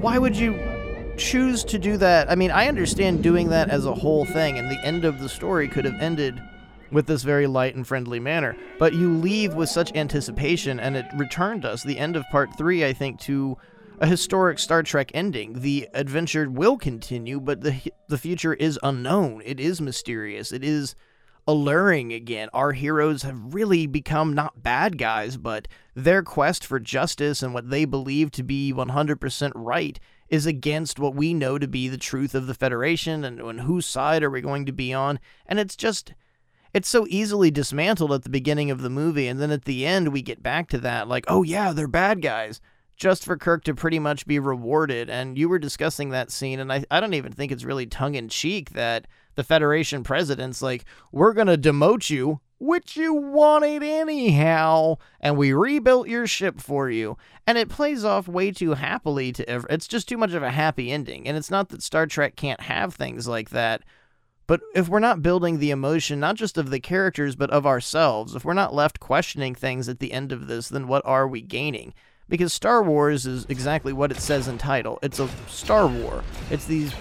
[0.00, 0.56] Why would you
[1.16, 2.30] choose to do that?
[2.30, 5.28] I mean, I understand doing that as a whole thing, and the end of the
[5.28, 6.40] story could have ended
[6.92, 8.56] with this very light and friendly manner.
[8.78, 12.84] But you leave with such anticipation, and it returned us, the end of part three,
[12.84, 13.58] I think, to
[14.00, 15.60] a historic Star Trek ending.
[15.60, 19.42] The adventure will continue, but the the future is unknown.
[19.44, 20.52] It is mysterious.
[20.52, 20.94] It is
[21.48, 22.50] alluring again.
[22.52, 27.70] Our heroes have really become not bad guys, but their quest for justice and what
[27.70, 32.34] they believe to be 100% right is against what we know to be the truth
[32.34, 35.18] of the Federation and, and whose side are we going to be on.
[35.46, 36.12] And it's just
[36.74, 40.12] it's so easily dismantled at the beginning of the movie and then at the end
[40.12, 42.60] we get back to that like oh yeah they're bad guys
[42.98, 45.08] just for kirk to pretty much be rewarded.
[45.08, 48.70] And you were discussing that scene and i, I don't even think it's really tongue-in-cheek
[48.70, 55.36] that the federation president's like we're going to demote you which you wanted anyhow and
[55.36, 57.16] we rebuilt your ship for you.
[57.46, 60.50] And it plays off way too happily to ever it's just too much of a
[60.50, 61.28] happy ending.
[61.28, 63.84] And it's not that star trek can't have things like that
[64.48, 68.34] but if we're not building the emotion, not just of the characters, but of ourselves,
[68.34, 71.42] if we're not left questioning things at the end of this, then what are we
[71.42, 71.92] gaining?
[72.28, 74.98] Because Star Wars is exactly what it says in title.
[75.02, 76.22] It's a Star War.
[76.50, 76.92] It's these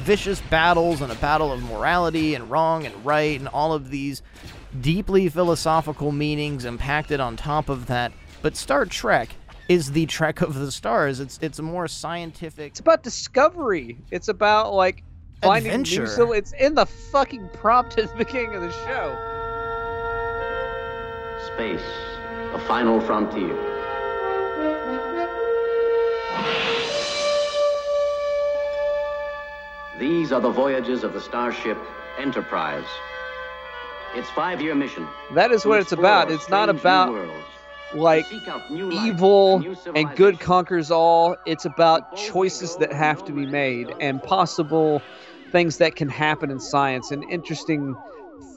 [0.00, 4.22] vicious battles and a battle of morality and wrong and right and all of these
[4.80, 8.12] deeply philosophical meanings impacted on top of that.
[8.42, 9.30] But Star Trek
[9.68, 11.20] is the trek of the stars.
[11.20, 12.72] It's it's a more scientific.
[12.72, 13.96] It's about discovery.
[14.10, 15.02] It's about like
[15.42, 16.02] finding Adventure.
[16.02, 19.16] new so it's in the fucking prompt at the beginning of the show.
[21.54, 21.84] Space,
[22.52, 23.73] the final frontier.
[29.98, 31.78] These are the voyages of the starship
[32.18, 32.86] Enterprise.
[34.14, 35.06] Its five-year mission.
[35.34, 36.30] That is what it's about.
[36.30, 37.12] It's not about
[37.94, 41.36] like seek out new life evil and and good conquers all.
[41.46, 45.02] It's about choices that have to be made and possible
[45.52, 47.96] things that can happen in science and interesting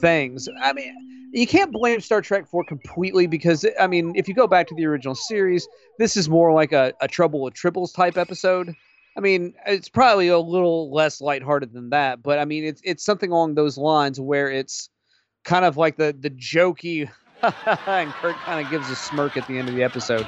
[0.00, 0.48] things.
[0.62, 0.92] I mean,
[1.32, 4.74] you can't blame Star Trek for completely because I mean, if you go back to
[4.74, 5.68] the original series,
[5.98, 8.74] this is more like a, a Trouble with Tribbles type episode.
[9.18, 13.04] I mean, it's probably a little less lighthearted than that, but I mean, it's it's
[13.04, 14.90] something along those lines where it's
[15.44, 17.10] kind of like the the jokey,
[17.42, 20.24] and Kirk kind of gives a smirk at the end of the episode.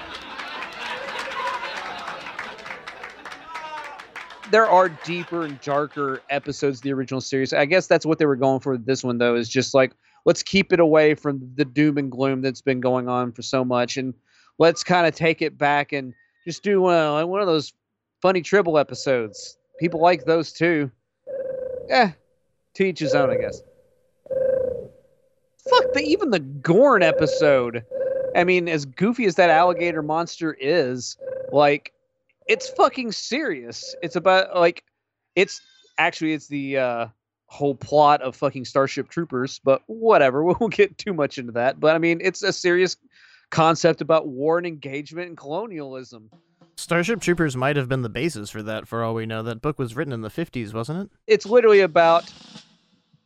[4.50, 7.52] There are deeper and darker episodes of the original series.
[7.52, 9.92] I guess that's what they were going for with this one, though, is just like
[10.26, 13.64] let's keep it away from the doom and gloom that's been going on for so
[13.64, 14.14] much, and
[14.58, 16.12] let's kind of take it back and
[16.44, 17.72] just do uh, one of those
[18.20, 19.58] funny tribble episodes.
[19.78, 20.90] People like those too.
[21.88, 22.10] Eh,
[22.74, 23.62] to each his own, I guess.
[25.68, 27.84] Fuck, the, even the Gorn episode.
[28.34, 31.16] I mean, as goofy as that alligator monster is,
[31.52, 31.92] like,
[32.46, 33.94] it's fucking serious.
[34.02, 34.84] It's about like,
[35.36, 35.60] it's
[35.98, 37.06] actually it's the uh,
[37.46, 40.44] whole plot of fucking Starship Troopers, but whatever.
[40.50, 41.80] We won't get too much into that.
[41.80, 42.96] But I mean, it's a serious
[43.50, 46.30] concept about war and engagement and colonialism.
[46.76, 49.42] Starship Troopers might have been the basis for that, for all we know.
[49.42, 51.10] That book was written in the 50s, wasn't it?
[51.26, 52.32] it's literally about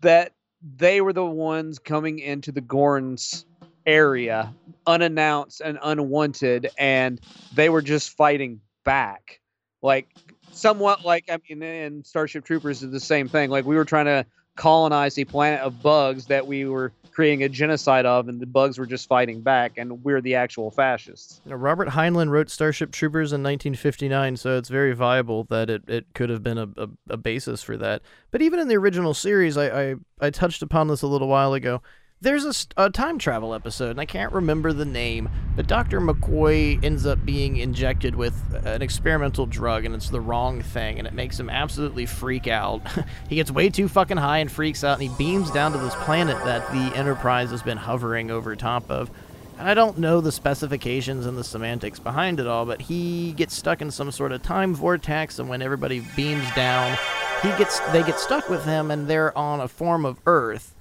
[0.01, 0.33] that
[0.77, 3.45] they were the ones coming into the Gorns
[3.87, 4.55] area
[4.87, 7.21] unannounced and unwanted and
[7.55, 9.41] they were just fighting back
[9.83, 10.09] like
[10.53, 14.07] somewhat like i mean in starship troopers is the same thing like we were trying
[14.07, 14.25] to
[14.57, 18.77] colonize a planet of bugs that we were creating a genocide of and the bugs
[18.77, 23.33] were just fighting back and we're the actual fascists know, Robert Heinlein wrote Starship Troopers
[23.33, 27.17] in 1959, so it's very viable that it, it could have been a, a, a
[27.17, 28.03] basis for that.
[28.31, 31.55] But even in the original series, I, I, I touched upon this a little while
[31.55, 31.83] ago.
[32.25, 32.45] There's
[32.77, 36.01] a, a time travel episode, and I can't remember the name, but Dr.
[36.01, 41.07] McCoy ends up being injected with an experimental drug, and it's the wrong thing, and
[41.07, 42.81] it makes him absolutely freak out.
[43.29, 45.95] he gets way too fucking high and freaks out, and he beams down to this
[45.97, 49.11] planet that the Enterprise has been hovering over top of.
[49.59, 53.55] And I don't know the specifications and the semantics behind it all, but he gets
[53.55, 56.97] stuck in some sort of time vortex, and when everybody beams down,
[57.43, 60.74] he gets they get stuck with him, and they're on a form of Earth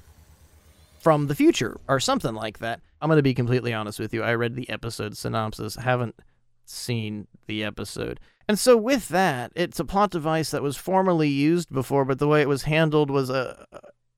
[1.03, 2.79] from the future or something like that.
[3.01, 4.23] I'm going to be completely honest with you.
[4.23, 6.15] I read the episode synopsis, haven't
[6.63, 8.21] seen the episode.
[8.47, 12.27] And so with that, it's a plot device that was formerly used before, but the
[12.27, 13.67] way it was handled was a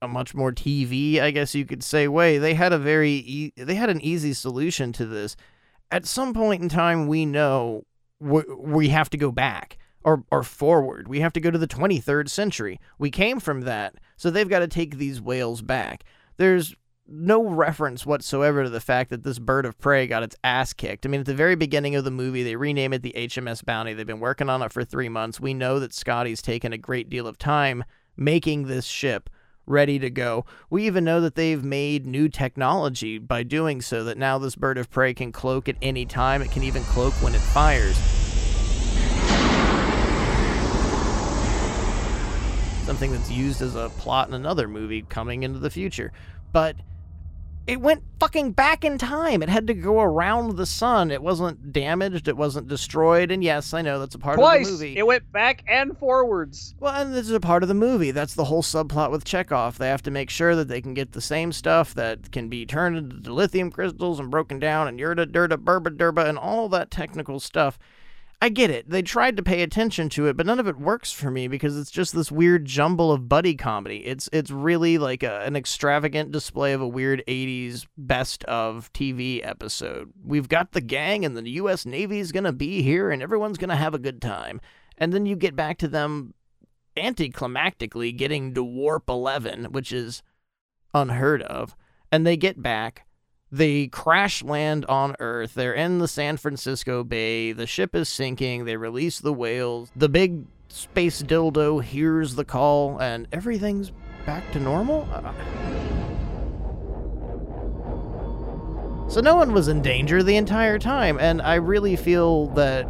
[0.01, 2.37] a much more TV, I guess you could say, way.
[2.37, 5.35] They had a very e- they had an easy solution to this.
[5.89, 7.85] At some point in time, we know
[8.19, 11.07] we, we have to go back or or forward.
[11.07, 12.79] We have to go to the 23rd century.
[12.99, 16.03] We came from that, so they've got to take these whales back.
[16.37, 16.75] There's
[17.07, 21.05] no reference whatsoever to the fact that this bird of prey got its ass kicked.
[21.05, 23.93] I mean, at the very beginning of the movie, they rename it the HMS Bounty.
[23.93, 25.39] They've been working on it for three months.
[25.39, 27.83] We know that Scotty's taken a great deal of time
[28.17, 29.29] making this ship
[29.67, 30.45] ready to go.
[30.69, 34.77] We even know that they've made new technology by doing so, that now this bird
[34.77, 36.41] of prey can cloak at any time.
[36.41, 38.24] It can even cloak when it fires.
[42.95, 46.13] Something that's used as a plot in another movie coming into the future.
[46.53, 46.77] But
[47.67, 49.43] it went fucking back in time.
[49.43, 51.11] It had to go around the sun.
[51.11, 52.29] It wasn't damaged.
[52.29, 53.31] It wasn't destroyed.
[53.31, 54.69] And yes, I know that's a part Twice.
[54.69, 54.97] of the movie.
[54.97, 56.73] It went back and forwards.
[56.79, 58.11] Well, and this is a part of the movie.
[58.11, 59.75] That's the whole subplot with Chekov.
[59.75, 62.65] They have to make sure that they can get the same stuff that can be
[62.65, 66.91] turned into lithium crystals and broken down and yurda durda burba durba and all that
[66.91, 67.77] technical stuff.
[68.41, 68.89] I get it.
[68.89, 71.77] They tried to pay attention to it, but none of it works for me because
[71.77, 74.05] it's just this weird jumble of buddy comedy.
[74.05, 79.45] It's it's really like a, an extravagant display of a weird 80s best of TV
[79.45, 80.11] episode.
[80.23, 83.69] We've got the gang and the US Navy's going to be here and everyone's going
[83.69, 84.59] to have a good time.
[84.97, 86.33] And then you get back to them
[86.97, 90.23] anticlimactically getting to warp 11, which is
[90.93, 91.75] unheard of.
[92.11, 93.05] And they get back
[93.55, 95.53] they crash land on Earth.
[95.53, 97.53] They're in the San Francisco Bay.
[97.53, 98.65] The ship is sinking.
[98.65, 99.89] They release the whales.
[99.95, 103.91] The big space dildo hears the call, and everything's
[104.25, 105.07] back to normal?
[105.11, 105.31] Uh,
[109.07, 112.87] So no one was in danger the entire time, and I really feel that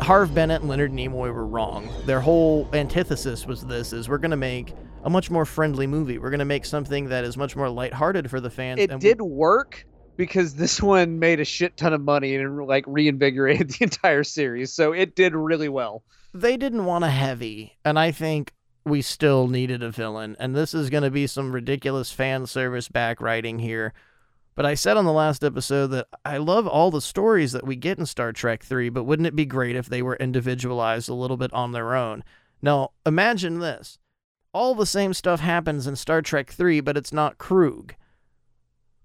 [0.00, 1.88] Harve Bennett and Leonard Nimoy were wrong.
[2.06, 4.74] Their whole antithesis was this: is we're going to make
[5.04, 6.18] a much more friendly movie.
[6.18, 8.80] We're going to make something that is much more lighthearted for the fans.
[8.80, 9.86] It did work
[10.16, 14.72] because this one made a shit ton of money and like reinvigorated the entire series.
[14.72, 16.02] So it did really well.
[16.34, 18.52] They didn't want a heavy, and I think
[18.84, 20.36] we still needed a villain.
[20.38, 23.94] And this is going to be some ridiculous fan service backwriting here.
[24.54, 27.76] But I said on the last episode that I love all the stories that we
[27.76, 31.14] get in Star Trek 3, but wouldn't it be great if they were individualized a
[31.14, 32.24] little bit on their own?
[32.60, 33.98] Now, imagine this.
[34.52, 37.92] All the same stuff happens in Star Trek 3, but it's not Kruge.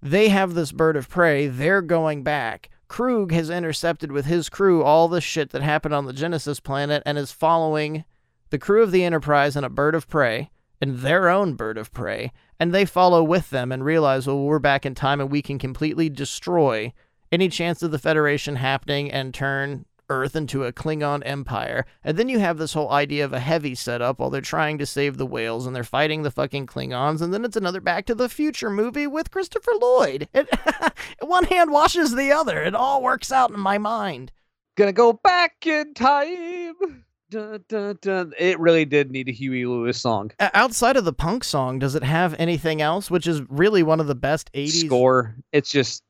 [0.00, 2.70] They have this bird of prey, they're going back.
[2.88, 7.02] Kruge has intercepted with his crew all the shit that happened on the Genesis planet
[7.06, 8.04] and is following
[8.50, 11.92] the crew of the Enterprise and a bird of prey and their own bird of
[11.92, 12.30] prey,
[12.60, 15.58] and they follow with them and realize, well, we're back in time and we can
[15.58, 16.92] completely destroy
[17.32, 21.86] any chance of the Federation happening and turn Earth into a Klingon empire.
[22.02, 24.86] And then you have this whole idea of a heavy setup while they're trying to
[24.86, 27.20] save the whales and they're fighting the fucking Klingons.
[27.22, 30.28] And then it's another Back to the Future movie with Christopher Lloyd.
[30.34, 30.48] It,
[31.20, 32.62] one hand washes the other.
[32.62, 34.32] It all works out in my mind.
[34.76, 37.04] Gonna go back in time.
[37.30, 38.32] Dun, dun, dun.
[38.38, 40.30] It really did need a Huey Lewis song.
[40.38, 43.10] Outside of the punk song, does it have anything else?
[43.10, 44.86] Which is really one of the best 80s.
[44.86, 45.36] Score.
[45.52, 46.02] It's just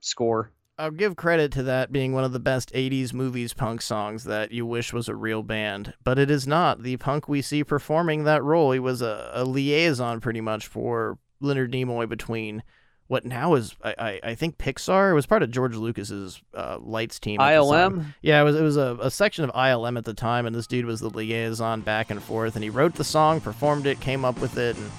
[0.00, 0.50] score.
[0.78, 4.52] I'll give credit to that being one of the best 80s movies punk songs that
[4.52, 6.82] you wish was a real band, but it is not.
[6.82, 11.18] The punk we see performing that role, he was a, a liaison pretty much for
[11.40, 12.62] Leonard Nimoy between
[13.08, 15.12] what now is I, I, I think Pixar.
[15.12, 17.40] It was part of George Lucas's uh, lights team.
[17.40, 18.14] ILM.
[18.20, 20.66] Yeah, it was it was a, a section of ILM at the time, and this
[20.66, 24.24] dude was the liaison back and forth, and he wrote the song, performed it, came
[24.24, 24.90] up with it, and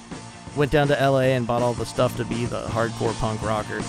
[0.56, 1.34] went down to L.A.
[1.34, 3.80] and bought all the stuff to be the hardcore punk rocker.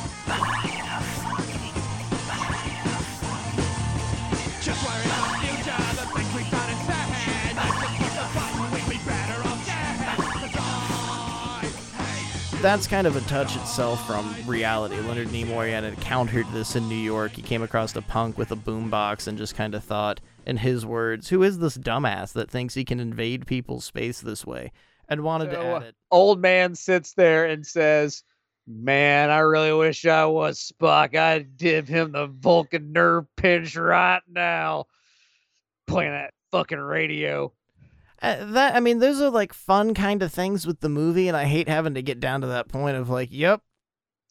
[12.61, 14.99] That's kind of a touch itself from reality.
[14.99, 17.31] Leonard Nimoy had encountered this in New York.
[17.31, 20.85] He came across a punk with a boombox and just kind of thought, in his
[20.85, 24.71] words, "Who is this dumbass that thinks he can invade people's space this way?"
[25.07, 25.95] And wanted to add it.
[26.11, 28.23] Old man sits there and says,
[28.71, 31.15] Man, I really wish I was Spock.
[31.15, 34.85] I'd give him the Vulcan nerve pinch right now.
[35.87, 37.51] Playing that fucking radio.
[38.21, 41.37] Uh, that I mean, those are like fun kind of things with the movie, and
[41.37, 43.61] I hate having to get down to that point of like, yep,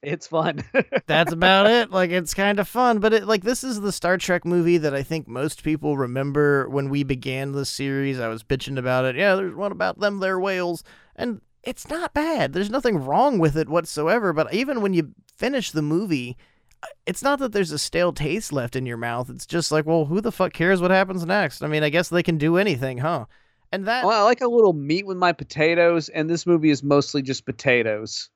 [0.03, 0.63] It's fun.
[1.07, 1.91] that's about it.
[1.91, 4.95] Like it's kind of fun, but it like this is the Star Trek movie that
[4.95, 8.21] I think most people remember when we began the series.
[8.21, 9.17] I was bitching about it.
[9.17, 10.85] Yeah, there's one about them, they're whales,
[11.17, 12.53] and it's not bad.
[12.53, 14.33] There's nothing wrong with it whatsoever.
[14.33, 16.37] But even when you finish the movie,
[16.83, 19.29] uh, it's not that there's a stale taste left in your mouth.
[19.31, 21.63] It's just like, well, who the fuck cares what happens next?
[21.63, 23.27] I mean, I guess they can do anything, huh?
[23.73, 26.83] And that Well, I like a little meat with my potatoes, and this movie is
[26.83, 28.31] mostly just potatoes.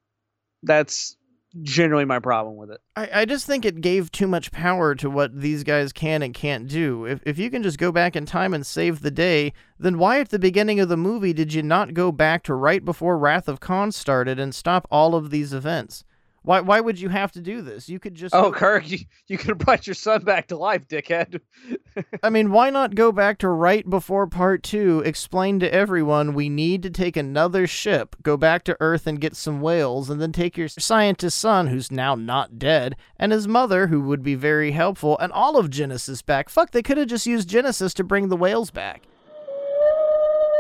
[0.62, 1.16] That's
[1.61, 2.80] generally my problem with it.
[2.97, 6.33] I, I just think it gave too much power to what these guys can and
[6.33, 7.05] can't do.
[7.05, 10.20] If, if you can just go back in time and save the day, then why
[10.20, 13.49] at the beginning of the movie did you not go back to right before Wrath
[13.49, 16.05] of Khan started and stop all of these events?
[16.45, 17.88] Why why would you have to do this?
[17.88, 20.57] You could just Oh, go- Kirk, you, you could have brought your son back to
[20.57, 21.40] life, dickhead.
[22.22, 26.49] I mean, why not go back to right before part two, explain to everyone we
[26.49, 30.32] need to take another ship, go back to Earth and get some whales, and then
[30.32, 34.72] take your scientist son, who's now not dead, and his mother, who would be very
[34.72, 36.49] helpful, and all of Genesis back.
[36.49, 39.03] Fuck, they could have just used Genesis to bring the whales back.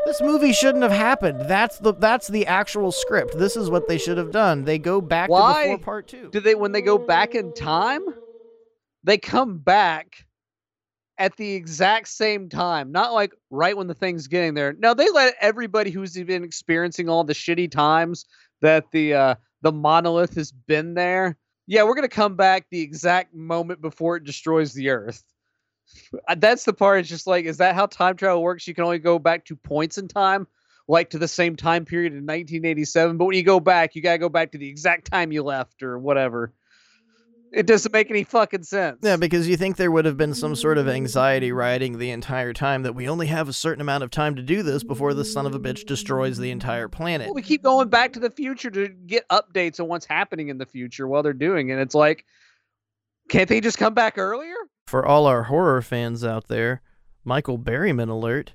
[0.04, 1.42] This movie shouldn't have happened.
[1.48, 3.38] That's the that's the actual script.
[3.38, 4.64] This is what they should have done.
[4.64, 6.28] They go back to Why before part two.
[6.30, 8.02] do they when they go back in time?
[9.04, 10.26] They come back
[11.18, 14.72] at the exact same time, not like right when the thing's getting there.
[14.72, 18.24] No, they let everybody who's been experiencing all the shitty times
[18.60, 21.36] that the uh, the monolith has been there.
[21.68, 25.22] Yeah, we're gonna come back the exact moment before it destroys the Earth.
[26.36, 27.00] That's the part.
[27.00, 28.66] It's just like, is that how time travel works?
[28.66, 30.46] You can only go back to points in time,
[30.88, 33.16] like to the same time period in 1987.
[33.16, 35.82] But when you go back, you gotta go back to the exact time you left
[35.82, 36.52] or whatever.
[37.52, 39.00] It doesn't make any fucking sense.
[39.02, 42.54] Yeah, because you think there would have been some sort of anxiety riding the entire
[42.54, 45.24] time that we only have a certain amount of time to do this before the
[45.24, 47.26] son of a bitch destroys the entire planet.
[47.26, 50.56] Well, we keep going back to the future to get updates on what's happening in
[50.56, 51.78] the future while they're doing it.
[51.78, 52.24] It's like,
[53.28, 54.56] can't they just come back earlier?
[54.86, 56.82] For all our horror fans out there,
[57.24, 58.52] Michael Berryman alert.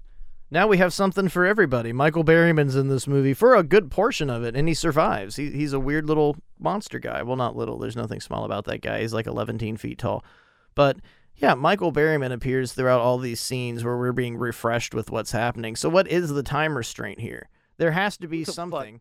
[0.49, 1.91] Now we have something for everybody.
[1.91, 5.35] Michael Berryman's in this movie for a good portion of it, and he survives.
[5.35, 7.21] He, he's a weird little monster guy.
[7.23, 7.77] Well, not little.
[7.77, 9.01] There's nothing small about that guy.
[9.01, 10.23] He's like 11 feet tall.
[10.73, 10.97] But
[11.35, 15.75] yeah, Michael Berryman appears throughout all these scenes where we're being refreshed with what's happening.
[15.75, 17.49] So, what is the time restraint here?
[17.77, 18.99] There has to be Who the fuck something.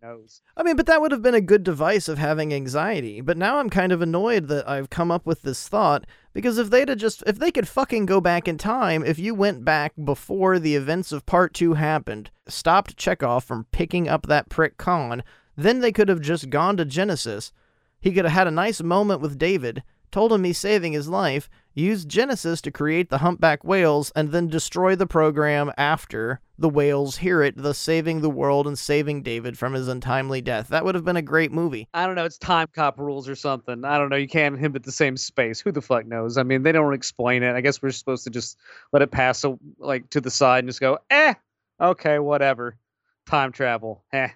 [0.56, 3.22] I mean, but that would have been a good device of having anxiety.
[3.22, 6.04] But now I'm kind of annoyed that I've come up with this thought
[6.34, 9.34] because if they'd have just, if they could fucking go back in time, if you
[9.34, 14.50] went back before the events of part two happened, stopped Chekov from picking up that
[14.50, 15.22] prick Khan,
[15.56, 17.52] then they could have just gone to Genesis.
[17.98, 21.48] He could have had a nice moment with David, told him he's saving his life,
[21.82, 27.18] used Genesis to create the humpback whales, and then destroy the program after the whales
[27.18, 30.68] hear it, thus saving the world and saving David from his untimely death.
[30.68, 31.88] That would have been a great movie.
[31.92, 32.24] I don't know.
[32.24, 33.84] It's time cop rules or something.
[33.84, 34.16] I don't know.
[34.16, 35.60] You can't inhibit the same space.
[35.60, 36.38] Who the fuck knows?
[36.38, 37.54] I mean, they don't explain it.
[37.54, 38.56] I guess we're supposed to just
[38.92, 39.44] let it pass
[39.78, 41.34] like to the side and just go, eh,
[41.80, 42.78] okay, whatever.
[43.26, 44.04] Time travel.
[44.12, 44.28] Eh.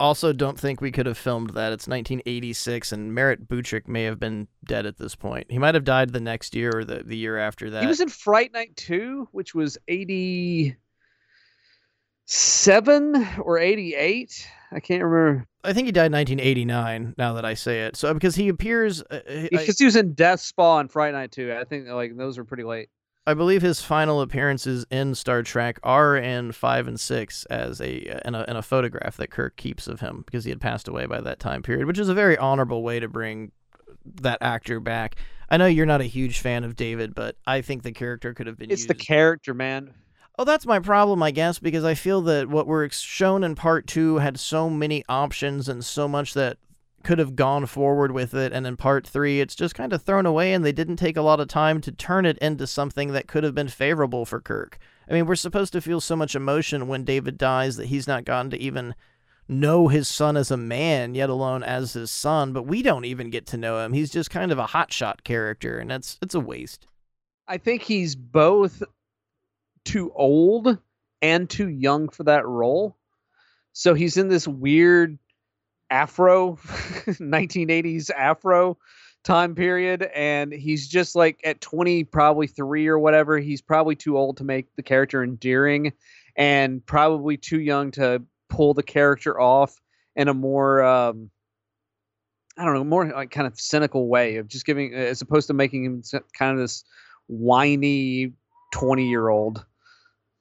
[0.00, 1.72] Also, don't think we could have filmed that.
[1.72, 5.46] It's 1986, and Merritt Butrick may have been dead at this point.
[5.50, 7.80] He might have died the next year or the, the year after that.
[7.82, 10.76] He was in Fright Night 2, which was 87
[13.40, 14.48] or 88.
[14.70, 15.46] I can't remember.
[15.64, 17.14] I think he died in 1989.
[17.18, 20.12] Now that I say it, so because he appears, uh, I- Because he was in
[20.14, 21.52] Death Spa and Fright Night 2.
[21.58, 22.88] I think like those were pretty late.
[23.28, 28.26] I believe his final appearances in Star Trek are in five and six as a
[28.26, 31.04] in a in a photograph that Kirk keeps of him because he had passed away
[31.04, 33.52] by that time period, which is a very honorable way to bring
[34.22, 35.16] that actor back.
[35.50, 38.46] I know you're not a huge fan of David, but I think the character could
[38.46, 38.88] have been It's used.
[38.88, 39.92] the character, man.
[40.38, 43.86] Oh, that's my problem, I guess, because I feel that what we're shown in part
[43.86, 46.56] two had so many options and so much that
[47.04, 48.52] could have gone forward with it.
[48.52, 51.22] And in part three, it's just kind of thrown away, and they didn't take a
[51.22, 54.78] lot of time to turn it into something that could have been favorable for Kirk.
[55.08, 58.24] I mean, we're supposed to feel so much emotion when David dies that he's not
[58.24, 58.94] gotten to even
[59.48, 63.30] know his son as a man, yet alone as his son, but we don't even
[63.30, 63.94] get to know him.
[63.94, 66.86] He's just kind of a hotshot character, and that's it's a waste.
[67.46, 68.82] I think he's both
[69.84, 70.76] too old
[71.22, 72.96] and too young for that role.
[73.72, 75.18] So he's in this weird
[75.90, 76.56] afro
[77.06, 78.76] 1980s afro
[79.24, 84.16] time period and he's just like at 20 probably 3 or whatever he's probably too
[84.16, 85.92] old to make the character endearing
[86.36, 89.74] and probably too young to pull the character off
[90.16, 91.30] in a more um
[92.58, 95.54] I don't know, more like kind of cynical way of just giving, as opposed to
[95.54, 96.02] making him
[96.36, 96.82] kind of this
[97.28, 98.32] whiny
[98.72, 99.64] twenty year old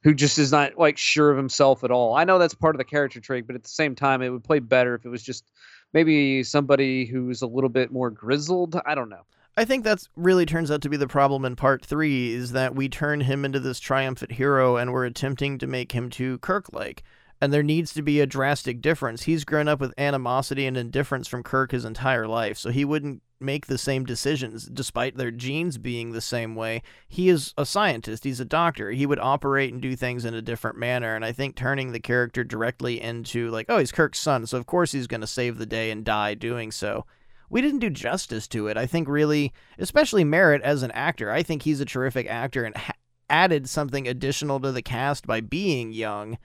[0.03, 2.15] who just is not like sure of himself at all.
[2.15, 4.43] I know that's part of the character trait, but at the same time, it would
[4.43, 5.49] play better if it was just
[5.93, 8.79] maybe somebody who's a little bit more grizzled.
[8.85, 9.23] I don't know.
[9.59, 12.75] I think that's really turns out to be the problem in part three is that
[12.75, 16.71] we turn him into this triumphant hero and we're attempting to make him too Kirk
[16.73, 17.03] like.
[17.39, 19.23] And there needs to be a drastic difference.
[19.23, 23.21] He's grown up with animosity and indifference from Kirk his entire life, so he wouldn't
[23.39, 26.81] make the same decisions despite their genes being the same way.
[27.07, 28.89] He is a scientist, he's a doctor.
[28.89, 31.15] He would operate and do things in a different manner.
[31.15, 34.65] And I think turning the character directly into, like, oh, he's Kirk's son, so of
[34.65, 37.05] course he's going to save the day and die doing so
[37.49, 38.77] we didn't do justice to it.
[38.77, 42.75] I think really, especially Merritt as an actor, I think he's a terrific actor and
[42.75, 42.93] ha-
[43.29, 46.37] added something additional to the cast by being young.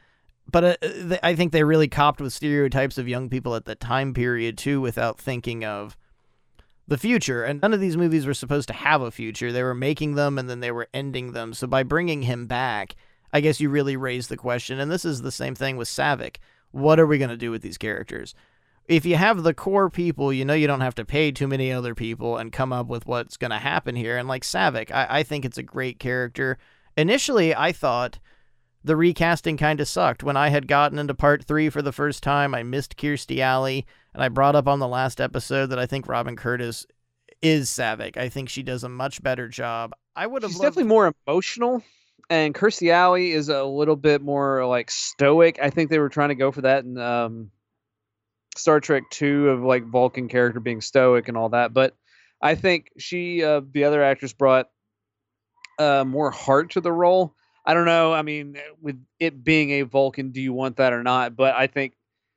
[0.52, 4.14] But uh, I think they really copped with stereotypes of young people at the time
[4.14, 5.96] period too, without thinking of
[6.86, 7.42] the future.
[7.42, 9.50] And none of these movies were supposed to have a future.
[9.50, 11.54] They were making them and then they were ending them.
[11.54, 12.94] So by bringing him back,
[13.32, 14.78] I guess you really raise the question.
[14.78, 16.36] And this is the same thing with Saavik.
[16.70, 18.34] What are we going to do with these characters?
[18.88, 21.72] if you have the core people, you know you don't have to pay too many
[21.72, 24.18] other people and come up with what's going to happen here.
[24.18, 26.58] And like Saavik, I, I think it's a great character.
[26.96, 28.18] Initially, I thought
[28.84, 30.22] the recasting kind of sucked.
[30.22, 33.86] When I had gotten into part three for the first time, I missed Kirstie Alley,
[34.14, 36.86] and I brought up on the last episode that I think Robin Curtis
[37.40, 38.16] is Saavik.
[38.16, 39.92] I think she does a much better job.
[40.16, 41.82] I would have She's loved- definitely more emotional,
[42.28, 45.58] and Kirstie Alley is a little bit more like stoic.
[45.62, 47.50] I think they were trying to go for that in um,
[48.56, 51.72] Star Trek Two of like Vulcan character being stoic and all that.
[51.72, 51.94] But
[52.40, 54.68] I think she, uh, the other actress, brought
[55.78, 57.34] uh, more heart to the role.
[57.64, 58.12] I don't know.
[58.12, 61.36] I mean, with it being a Vulcan, do you want that or not?
[61.36, 61.94] But I think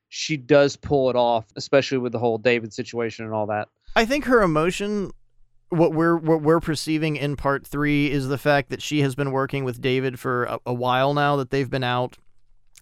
[0.09, 3.69] she does pull it off, especially with the whole David situation and all that.
[3.95, 5.11] I think her emotion
[5.69, 9.31] what we're what we're perceiving in part 3 is the fact that she has been
[9.31, 12.17] working with David for a, a while now that they've been out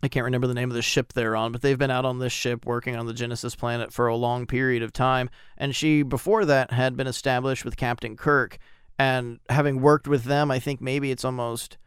[0.04, 2.20] I can't remember the name of the ship they're on, but they've been out on
[2.20, 5.30] this ship working on the Genesis planet for a long period of time.
[5.58, 8.58] And she, before that, had been established with Captain Kirk.
[9.00, 11.78] And having worked with them, I think maybe it's almost.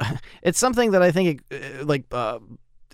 [0.42, 2.38] It's something that I think, uh, like, uh,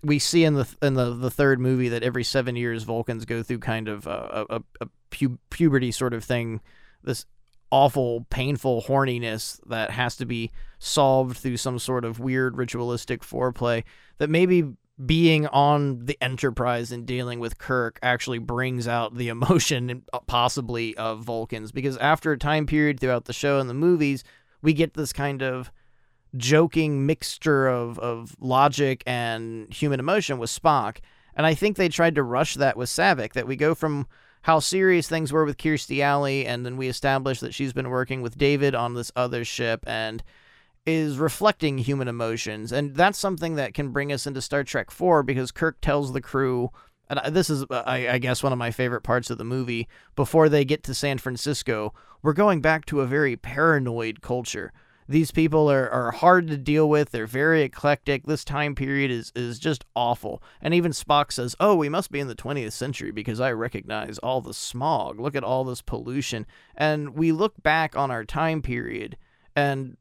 [0.03, 3.43] we see in the in the, the third movie that every seven years Vulcans go
[3.43, 6.61] through kind of a, a, a pu- puberty sort of thing.
[7.03, 7.27] This
[7.71, 13.85] awful, painful horniness that has to be solved through some sort of weird ritualistic foreplay.
[14.19, 14.65] That maybe
[15.05, 20.97] being on the Enterprise and dealing with Kirk actually brings out the emotion, uh, possibly,
[20.97, 21.73] of Vulcans.
[21.73, 24.25] Because after a time period throughout the show and the movies,
[24.63, 25.71] we get this kind of
[26.37, 30.99] joking mixture of, of logic and human emotion with Spock.
[31.35, 34.07] And I think they tried to rush that with Saavik, that we go from
[34.43, 38.23] how serious things were with Kirstie Alley, and then we establish that she's been working
[38.23, 40.23] with David on this other ship and
[40.87, 42.73] is reflecting human emotions.
[42.73, 46.21] And that's something that can bring us into Star Trek 4 because Kirk tells the
[46.21, 46.71] crew,
[47.11, 50.49] and this is, I, I guess, one of my favorite parts of the movie, before
[50.49, 54.73] they get to San Francisco, we're going back to a very paranoid culture.
[55.09, 57.11] These people are, are hard to deal with.
[57.11, 58.27] They're very eclectic.
[58.27, 60.43] This time period is, is just awful.
[60.61, 64.19] And even Spock says, Oh, we must be in the 20th century because I recognize
[64.19, 65.19] all the smog.
[65.19, 66.47] Look at all this pollution.
[66.77, 69.17] And we look back on our time period
[69.57, 69.97] and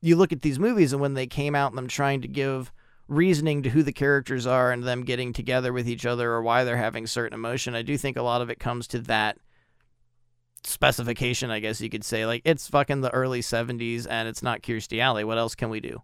[0.00, 2.72] you look at these movies and when they came out and them trying to give
[3.08, 6.64] reasoning to who the characters are and them getting together with each other or why
[6.64, 9.38] they're having certain emotion, I do think a lot of it comes to that
[10.66, 12.26] specification, I guess you could say.
[12.26, 15.24] Like, it's fucking the early 70s and it's not Kirstie Alley.
[15.24, 16.02] What else can we do?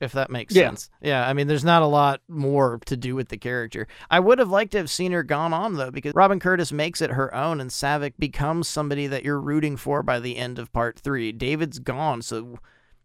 [0.00, 0.68] If that makes Yeah.
[0.68, 0.90] sense.
[1.00, 3.86] Yeah, I mean, there's not a lot more to do with the character.
[4.10, 7.00] I would have liked to have seen her gone on, though, because Robin Curtis makes
[7.00, 10.72] it her own and Saavik becomes somebody that you're rooting for by the end of
[10.72, 11.30] part three.
[11.32, 12.58] David's gone, so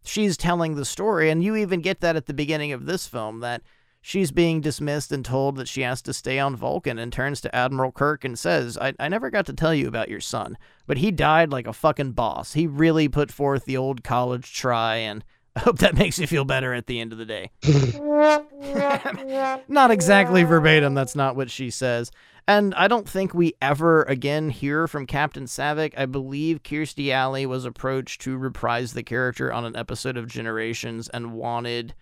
[0.03, 3.39] she's telling the story, and you even get that at the beginning of this film
[3.41, 3.61] that
[4.02, 7.56] she's being dismissed and told that she has to stay on Vulcan and turns to
[7.56, 10.97] Admiral Kirk and says, I, I never got to tell you about your son, but
[10.97, 12.54] he died like a fucking boss.
[12.54, 15.24] He really put forth the old college try, and
[15.56, 17.52] I hope that makes you feel better at the end of the day.
[19.68, 22.12] not exactly verbatim, that's not what she says.
[22.47, 25.93] And I don't think we ever again hear from Captain Saavik.
[25.95, 31.10] I believe Kirstie Alley was approached to reprise the character on an episode of Generations
[31.10, 31.93] and wanted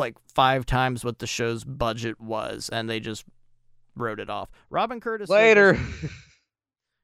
[0.00, 3.24] like five times what the show's budget was, and they just
[3.94, 4.50] wrote it off.
[4.68, 5.78] Robin Curtis Later.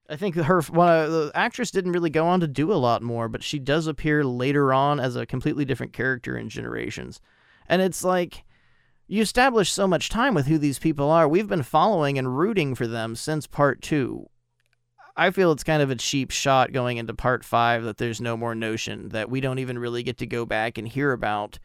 [0.08, 3.02] I think her one of the actress didn't really go on to do a lot
[3.02, 7.20] more, but she does appear later on as a completely different character in Generations,
[7.68, 8.44] and it's like
[9.08, 11.28] you establish so much time with who these people are.
[11.28, 14.28] We've been following and rooting for them since part two.
[15.16, 18.36] I feel it's kind of a cheap shot going into part five that there's no
[18.36, 21.58] more notion that we don't even really get to go back and hear about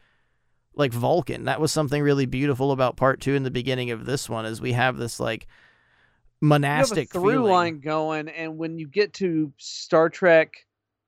[0.76, 1.46] like Vulcan.
[1.46, 4.62] That was something really beautiful about part two in the beginning of this one is
[4.62, 5.48] we have this like
[6.42, 7.52] monastic you have a through feeling.
[7.52, 10.54] line going, and when you get to Star Trek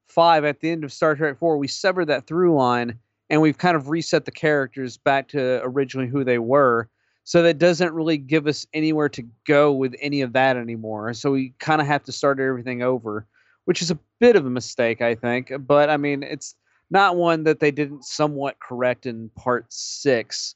[0.08, 3.00] five at the end of Star Trek four, we severed that through line
[3.30, 6.90] and we've kind of reset the characters back to originally who they were.
[7.24, 11.14] So that doesn't really give us anywhere to go with any of that anymore.
[11.14, 13.26] So we kind of have to start everything over,
[13.66, 15.52] which is a bit of a mistake, I think.
[15.60, 16.56] But I mean, it's
[16.94, 20.54] not one that they didn't somewhat correct in part six.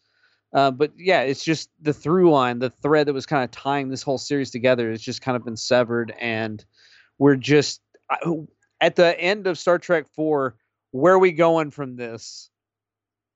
[0.53, 3.89] Uh, but yeah, it's just the through line, the thread that was kind of tying
[3.89, 6.63] this whole series together has just kind of been severed, and
[7.17, 7.81] we're just
[8.79, 10.55] at the end of Star Trek Four.
[10.91, 12.49] Where are we going from this?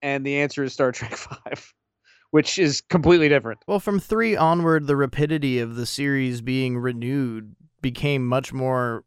[0.01, 1.73] And the answer is Star Trek Five,
[2.29, 3.59] which is completely different.
[3.67, 9.03] Well, from three onward, the rapidity of the series being renewed became much more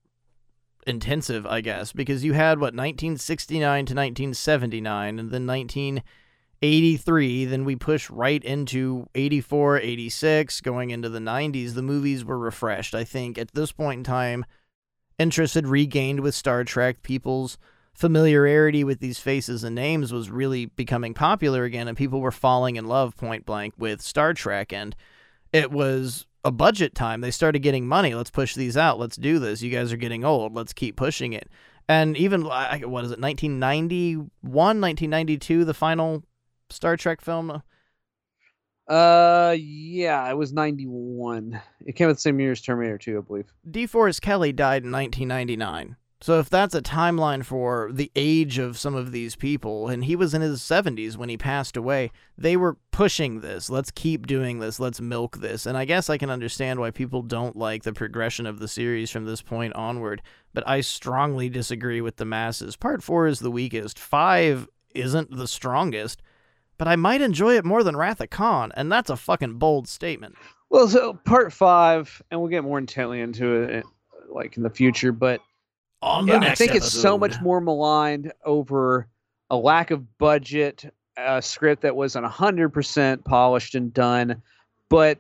[0.86, 7.44] intensive, I guess, because you had what 1969 to 1979, and then 1983.
[7.44, 11.74] Then we push right into 84, 86, going into the 90s.
[11.74, 12.94] The movies were refreshed.
[12.94, 14.44] I think at this point in time,
[15.18, 17.02] interest had regained with Star Trek.
[17.02, 17.58] People's
[17.92, 22.76] familiarity with these faces and names was really becoming popular again, and people were falling
[22.76, 24.72] in love point blank with Star Trek.
[24.72, 24.96] And
[25.52, 27.20] it was a budget time.
[27.20, 28.14] They started getting money.
[28.14, 28.98] Let's push these out.
[28.98, 29.62] Let's do this.
[29.62, 30.54] You guys are getting old.
[30.54, 31.48] Let's keep pushing it.
[31.88, 36.22] And even, what is it, 1991, 1992, the final
[36.70, 37.62] Star Trek film?
[38.86, 41.60] Uh, yeah, it was ninety one.
[41.86, 43.52] It came out the same year as Terminator Two, I believe.
[43.70, 45.96] DeForest Kelley died in 1999.
[46.24, 50.16] So if that's a timeline for the age of some of these people, and he
[50.16, 53.68] was in his 70s when he passed away, they were pushing this.
[53.68, 54.80] Let's keep doing this.
[54.80, 55.66] Let's milk this.
[55.66, 59.10] And I guess I can understand why people don't like the progression of the series
[59.10, 60.22] from this point onward,
[60.54, 62.74] but I strongly disagree with the masses.
[62.74, 63.98] Part 4 is the weakest.
[63.98, 66.22] 5 isn't the strongest,
[66.78, 69.88] but I might enjoy it more than Wrath of Khan, and that's a fucking bold
[69.88, 70.36] statement.
[70.70, 73.84] Well, so part five, and we'll get more intently into it
[74.30, 75.42] like in the future, but
[76.02, 79.08] On yeah, I think it's so much more maligned over
[79.50, 84.42] a lack of budget, a script that wasn't 100% polished and done.
[84.90, 85.18] But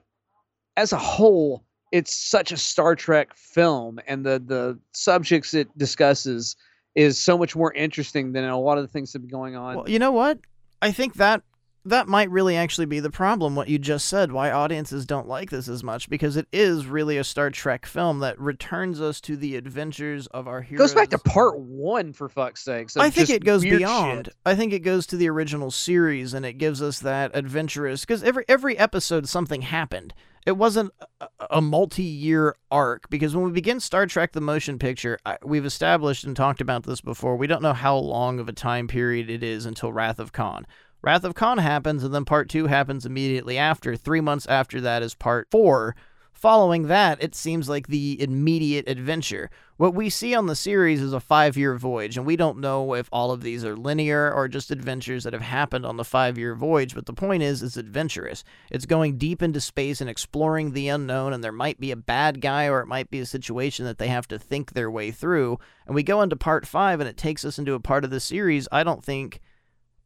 [0.76, 6.56] as a whole, it's such a Star Trek film, and the, the subjects it discusses
[6.94, 9.56] is so much more interesting than a lot of the things that have been going
[9.56, 9.76] on.
[9.76, 10.38] Well, you know what?
[10.82, 11.42] I think that
[11.86, 15.50] that might really actually be the problem what you just said why audiences don't like
[15.50, 19.36] this as much because it is really a Star Trek film that returns us to
[19.36, 20.92] the adventures of our heroes.
[20.92, 22.88] goes back to part one, for fuck's sake.
[22.96, 24.30] I think it goes beyond.
[24.44, 28.22] I think it goes to the original series and it gives us that adventurous because
[28.22, 30.14] every every episode something happened.
[30.46, 35.18] It wasn't a, a multi-year arc because when we begin Star Trek: The Motion Picture,
[35.24, 37.36] I, we've established and talked about this before.
[37.36, 40.66] We don't know how long of a time period it is until Wrath of Khan.
[41.04, 43.94] Wrath of Khan happens, and then part two happens immediately after.
[43.94, 45.94] Three months after that is part four.
[46.32, 49.50] Following that, it seems like the immediate adventure.
[49.76, 52.94] What we see on the series is a five year voyage, and we don't know
[52.94, 56.38] if all of these are linear or just adventures that have happened on the five
[56.38, 58.42] year voyage, but the point is, it's adventurous.
[58.70, 62.40] It's going deep into space and exploring the unknown, and there might be a bad
[62.40, 65.58] guy or it might be a situation that they have to think their way through.
[65.84, 68.20] And we go into part five, and it takes us into a part of the
[68.20, 69.42] series I don't think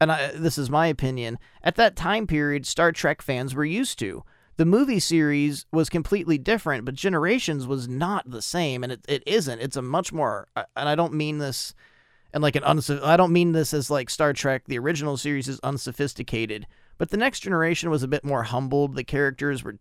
[0.00, 3.98] and I, this is my opinion, at that time period, Star Trek fans were used
[4.00, 4.24] to.
[4.56, 9.22] The movie series was completely different, but Generations was not the same, and it, it
[9.26, 9.60] isn't.
[9.60, 11.74] It's a much more, and I don't mean this
[12.32, 15.48] and like an uns- I don't mean this as like Star Trek, the original series
[15.48, 16.66] is unsophisticated,
[16.98, 18.96] but the next generation was a bit more humbled.
[18.96, 19.78] The characters were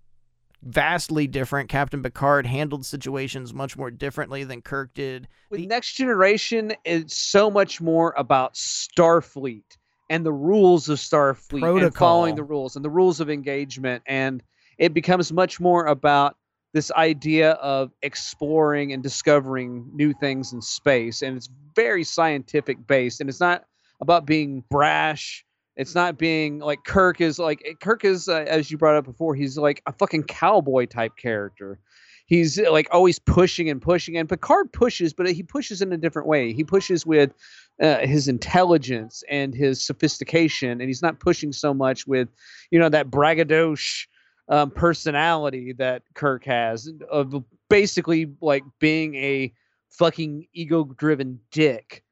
[0.64, 1.70] vastly different.
[1.70, 5.28] Captain Picard handled situations much more differently than Kirk did.
[5.50, 9.78] With Next Generation, it's so much more about Starfleet
[10.10, 14.04] and the rules of Starfleet and following the rules and the rules of engagement.
[14.06, 14.42] And
[14.78, 16.36] it becomes much more about
[16.74, 21.22] this idea of exploring and discovering new things in space.
[21.22, 23.20] And it's very scientific based.
[23.20, 23.66] And it's not
[24.00, 25.46] about being brash.
[25.76, 29.36] It's not being like Kirk is like Kirk is, uh, as you brought up before,
[29.36, 31.80] he's like a fucking cowboy type character
[32.28, 35.98] he's uh, like always pushing and pushing and picard pushes but he pushes in a
[35.98, 37.34] different way he pushes with
[37.82, 42.30] uh, his intelligence and his sophistication and he's not pushing so much with
[42.72, 44.08] you know that braggadocio
[44.50, 49.52] um, personality that kirk has of basically like being a
[49.90, 52.04] fucking ego driven dick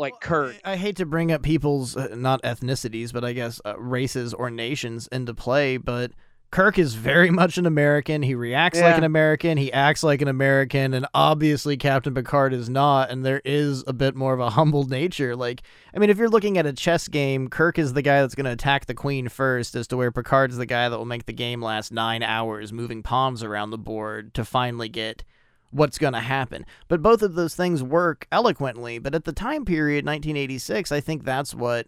[0.00, 0.56] like Kirk.
[0.64, 4.50] I hate to bring up people's uh, not ethnicities, but I guess uh, races or
[4.50, 6.12] nations into play, but
[6.50, 8.22] Kirk is very much an American.
[8.22, 9.56] He reacts like an American.
[9.56, 13.10] He acts like an American, and obviously Captain Picard is not.
[13.10, 15.36] And there is a bit more of a humble nature.
[15.36, 15.62] Like,
[15.94, 18.46] I mean, if you're looking at a chess game, Kirk is the guy that's going
[18.46, 21.32] to attack the queen first, as to where Picard's the guy that will make the
[21.32, 25.24] game last nine hours, moving pawns around the board to finally get
[25.70, 26.66] what's going to happen.
[26.88, 28.98] But both of those things work eloquently.
[28.98, 31.86] But at the time period, 1986, I think that's what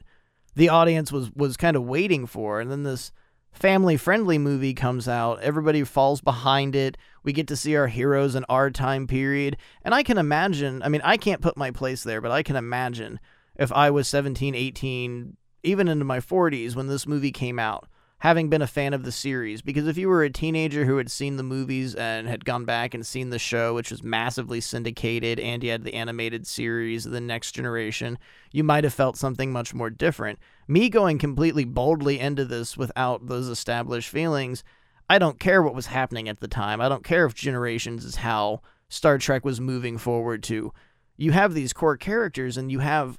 [0.54, 2.60] the audience was was kind of waiting for.
[2.60, 3.10] And then this
[3.53, 6.96] family friendly movie comes out, everybody falls behind it.
[7.22, 9.57] We get to see our heroes in our time period.
[9.84, 12.57] And I can imagine, I mean, I can't put my place there, but I can
[12.57, 13.20] imagine
[13.57, 17.86] if I was 17, 18, even into my 40s when this movie came out,
[18.22, 19.62] having been a fan of the series.
[19.62, 22.94] Because if you were a teenager who had seen the movies and had gone back
[22.94, 27.20] and seen the show, which was massively syndicated, and you had the animated series, The
[27.20, 28.16] Next Generation,
[28.52, 30.38] you might have felt something much more different.
[30.68, 34.62] Me going completely boldly into this without those established feelings,
[35.10, 36.80] I don't care what was happening at the time.
[36.80, 40.72] I don't care if Generations is how Star Trek was moving forward to.
[41.16, 43.18] You have these core characters and you have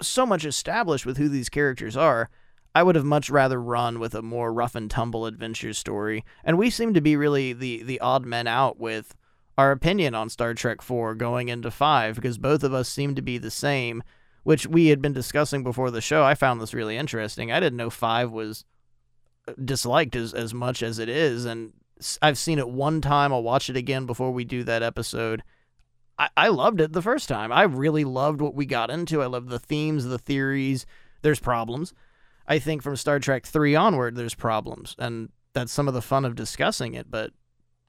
[0.00, 2.30] so much established with who these characters are.
[2.74, 6.24] I would have much rather run with a more rough and tumble adventure story.
[6.42, 9.14] And we seem to be really the the odd men out with
[9.56, 13.22] our opinion on Star Trek 4 going into 5 because both of us seem to
[13.22, 14.02] be the same,
[14.42, 16.24] which we had been discussing before the show.
[16.24, 17.52] I found this really interesting.
[17.52, 18.64] I didn't know 5 was
[19.46, 21.72] uh, disliked as as much as it is and
[22.20, 23.32] I've seen it one time.
[23.32, 25.44] I'll watch it again before we do that episode.
[26.18, 27.52] I, I loved it the first time.
[27.52, 29.22] I really loved what we got into.
[29.22, 30.86] I loved the themes, the theories.
[31.22, 31.94] There's problems.
[32.46, 34.94] I think from Star Trek 3 onward, there's problems.
[34.98, 37.10] And that's some of the fun of discussing it.
[37.10, 37.32] But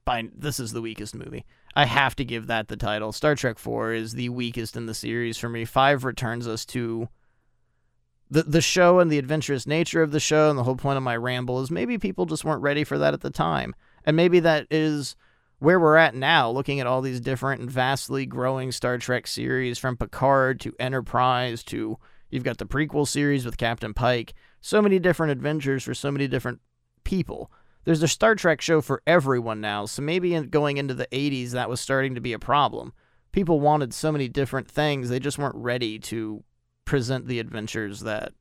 [0.04, 1.44] by, this is the weakest movie.
[1.74, 3.12] I have to give that the title.
[3.12, 5.64] Star Trek 4 is the weakest in the series for me.
[5.64, 7.08] 5 returns us to
[8.30, 11.02] the the show and the adventurous nature of the show and the whole point of
[11.02, 13.74] my ramble is maybe people just weren't ready for that at the time.
[14.04, 15.16] And maybe that is
[15.58, 19.78] where we're at now, looking at all these different and vastly growing Star Trek series
[19.78, 21.98] from Picard to Enterprise to
[22.30, 24.34] you've got the prequel series with Captain Pike.
[24.66, 26.58] So many different adventures for so many different
[27.04, 27.52] people.
[27.84, 31.52] There's a Star Trek show for everyone now, so maybe in, going into the 80s
[31.52, 32.92] that was starting to be a problem.
[33.30, 36.42] People wanted so many different things, they just weren't ready to
[36.84, 38.32] present the adventures that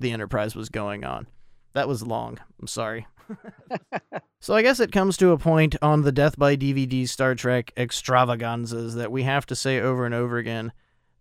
[0.00, 1.28] the Enterprise was going on.
[1.74, 2.40] That was long.
[2.60, 3.06] I'm sorry.
[4.40, 7.72] so I guess it comes to a point on the Death by DVD Star Trek
[7.76, 10.72] extravaganzas that we have to say over and over again.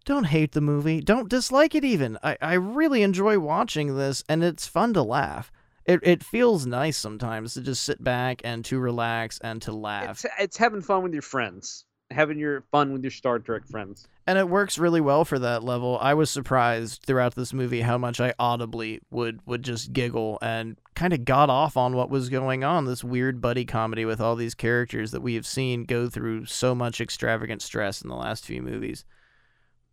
[0.08, 1.02] Don't hate the movie.
[1.02, 2.18] Don't dislike it even.
[2.24, 5.52] I, I really enjoy watching this and it's fun to laugh.
[5.86, 10.24] It, it feels nice sometimes to just sit back and to relax and to laugh.
[10.24, 14.08] It's, it's having fun with your friends, having your fun with your Star Trek friends.
[14.26, 15.98] and it works really well for that level.
[16.02, 20.78] I was surprised throughout this movie how much I audibly would would just giggle and
[20.96, 22.86] kind of got off on what was going on.
[22.86, 26.74] This weird buddy comedy with all these characters that we have seen go through so
[26.74, 29.04] much extravagant stress in the last few movies.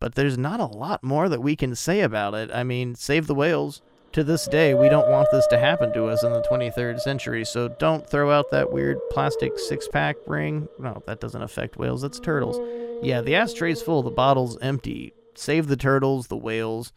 [0.05, 2.51] But there's not a lot more that we can say about it.
[2.53, 3.81] I mean, save the whales.
[4.13, 7.43] To this day, we don't want this to happen to us in the 23rd century,
[7.43, 10.69] so don't throw out that weird plastic six pack ring.
[10.79, 12.61] No, that doesn't affect whales, that's turtles.
[13.03, 15.15] Yeah, the ashtray's full, the bottle's empty.
[15.37, 16.93] Save the turtles, the whales.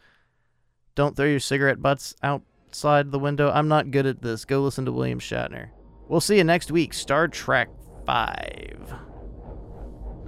[0.94, 3.50] Don't throw your cigarette butts outside the window.
[3.50, 4.44] I'm not good at this.
[4.44, 5.70] Go listen to William Shatner.
[6.08, 6.92] We'll see you next week.
[6.92, 7.70] Star Trek
[8.04, 8.92] 5.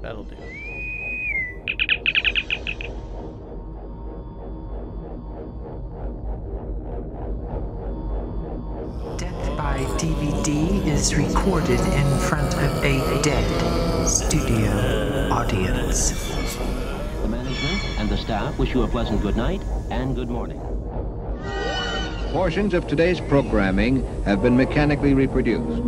[0.00, 0.69] That'll do.
[9.70, 16.10] By DVD is recorded in front of a dead studio audience.
[17.22, 20.60] The management and the staff wish you a pleasant good night and good morning.
[22.32, 25.84] Portions of today's programming have been mechanically reproduced.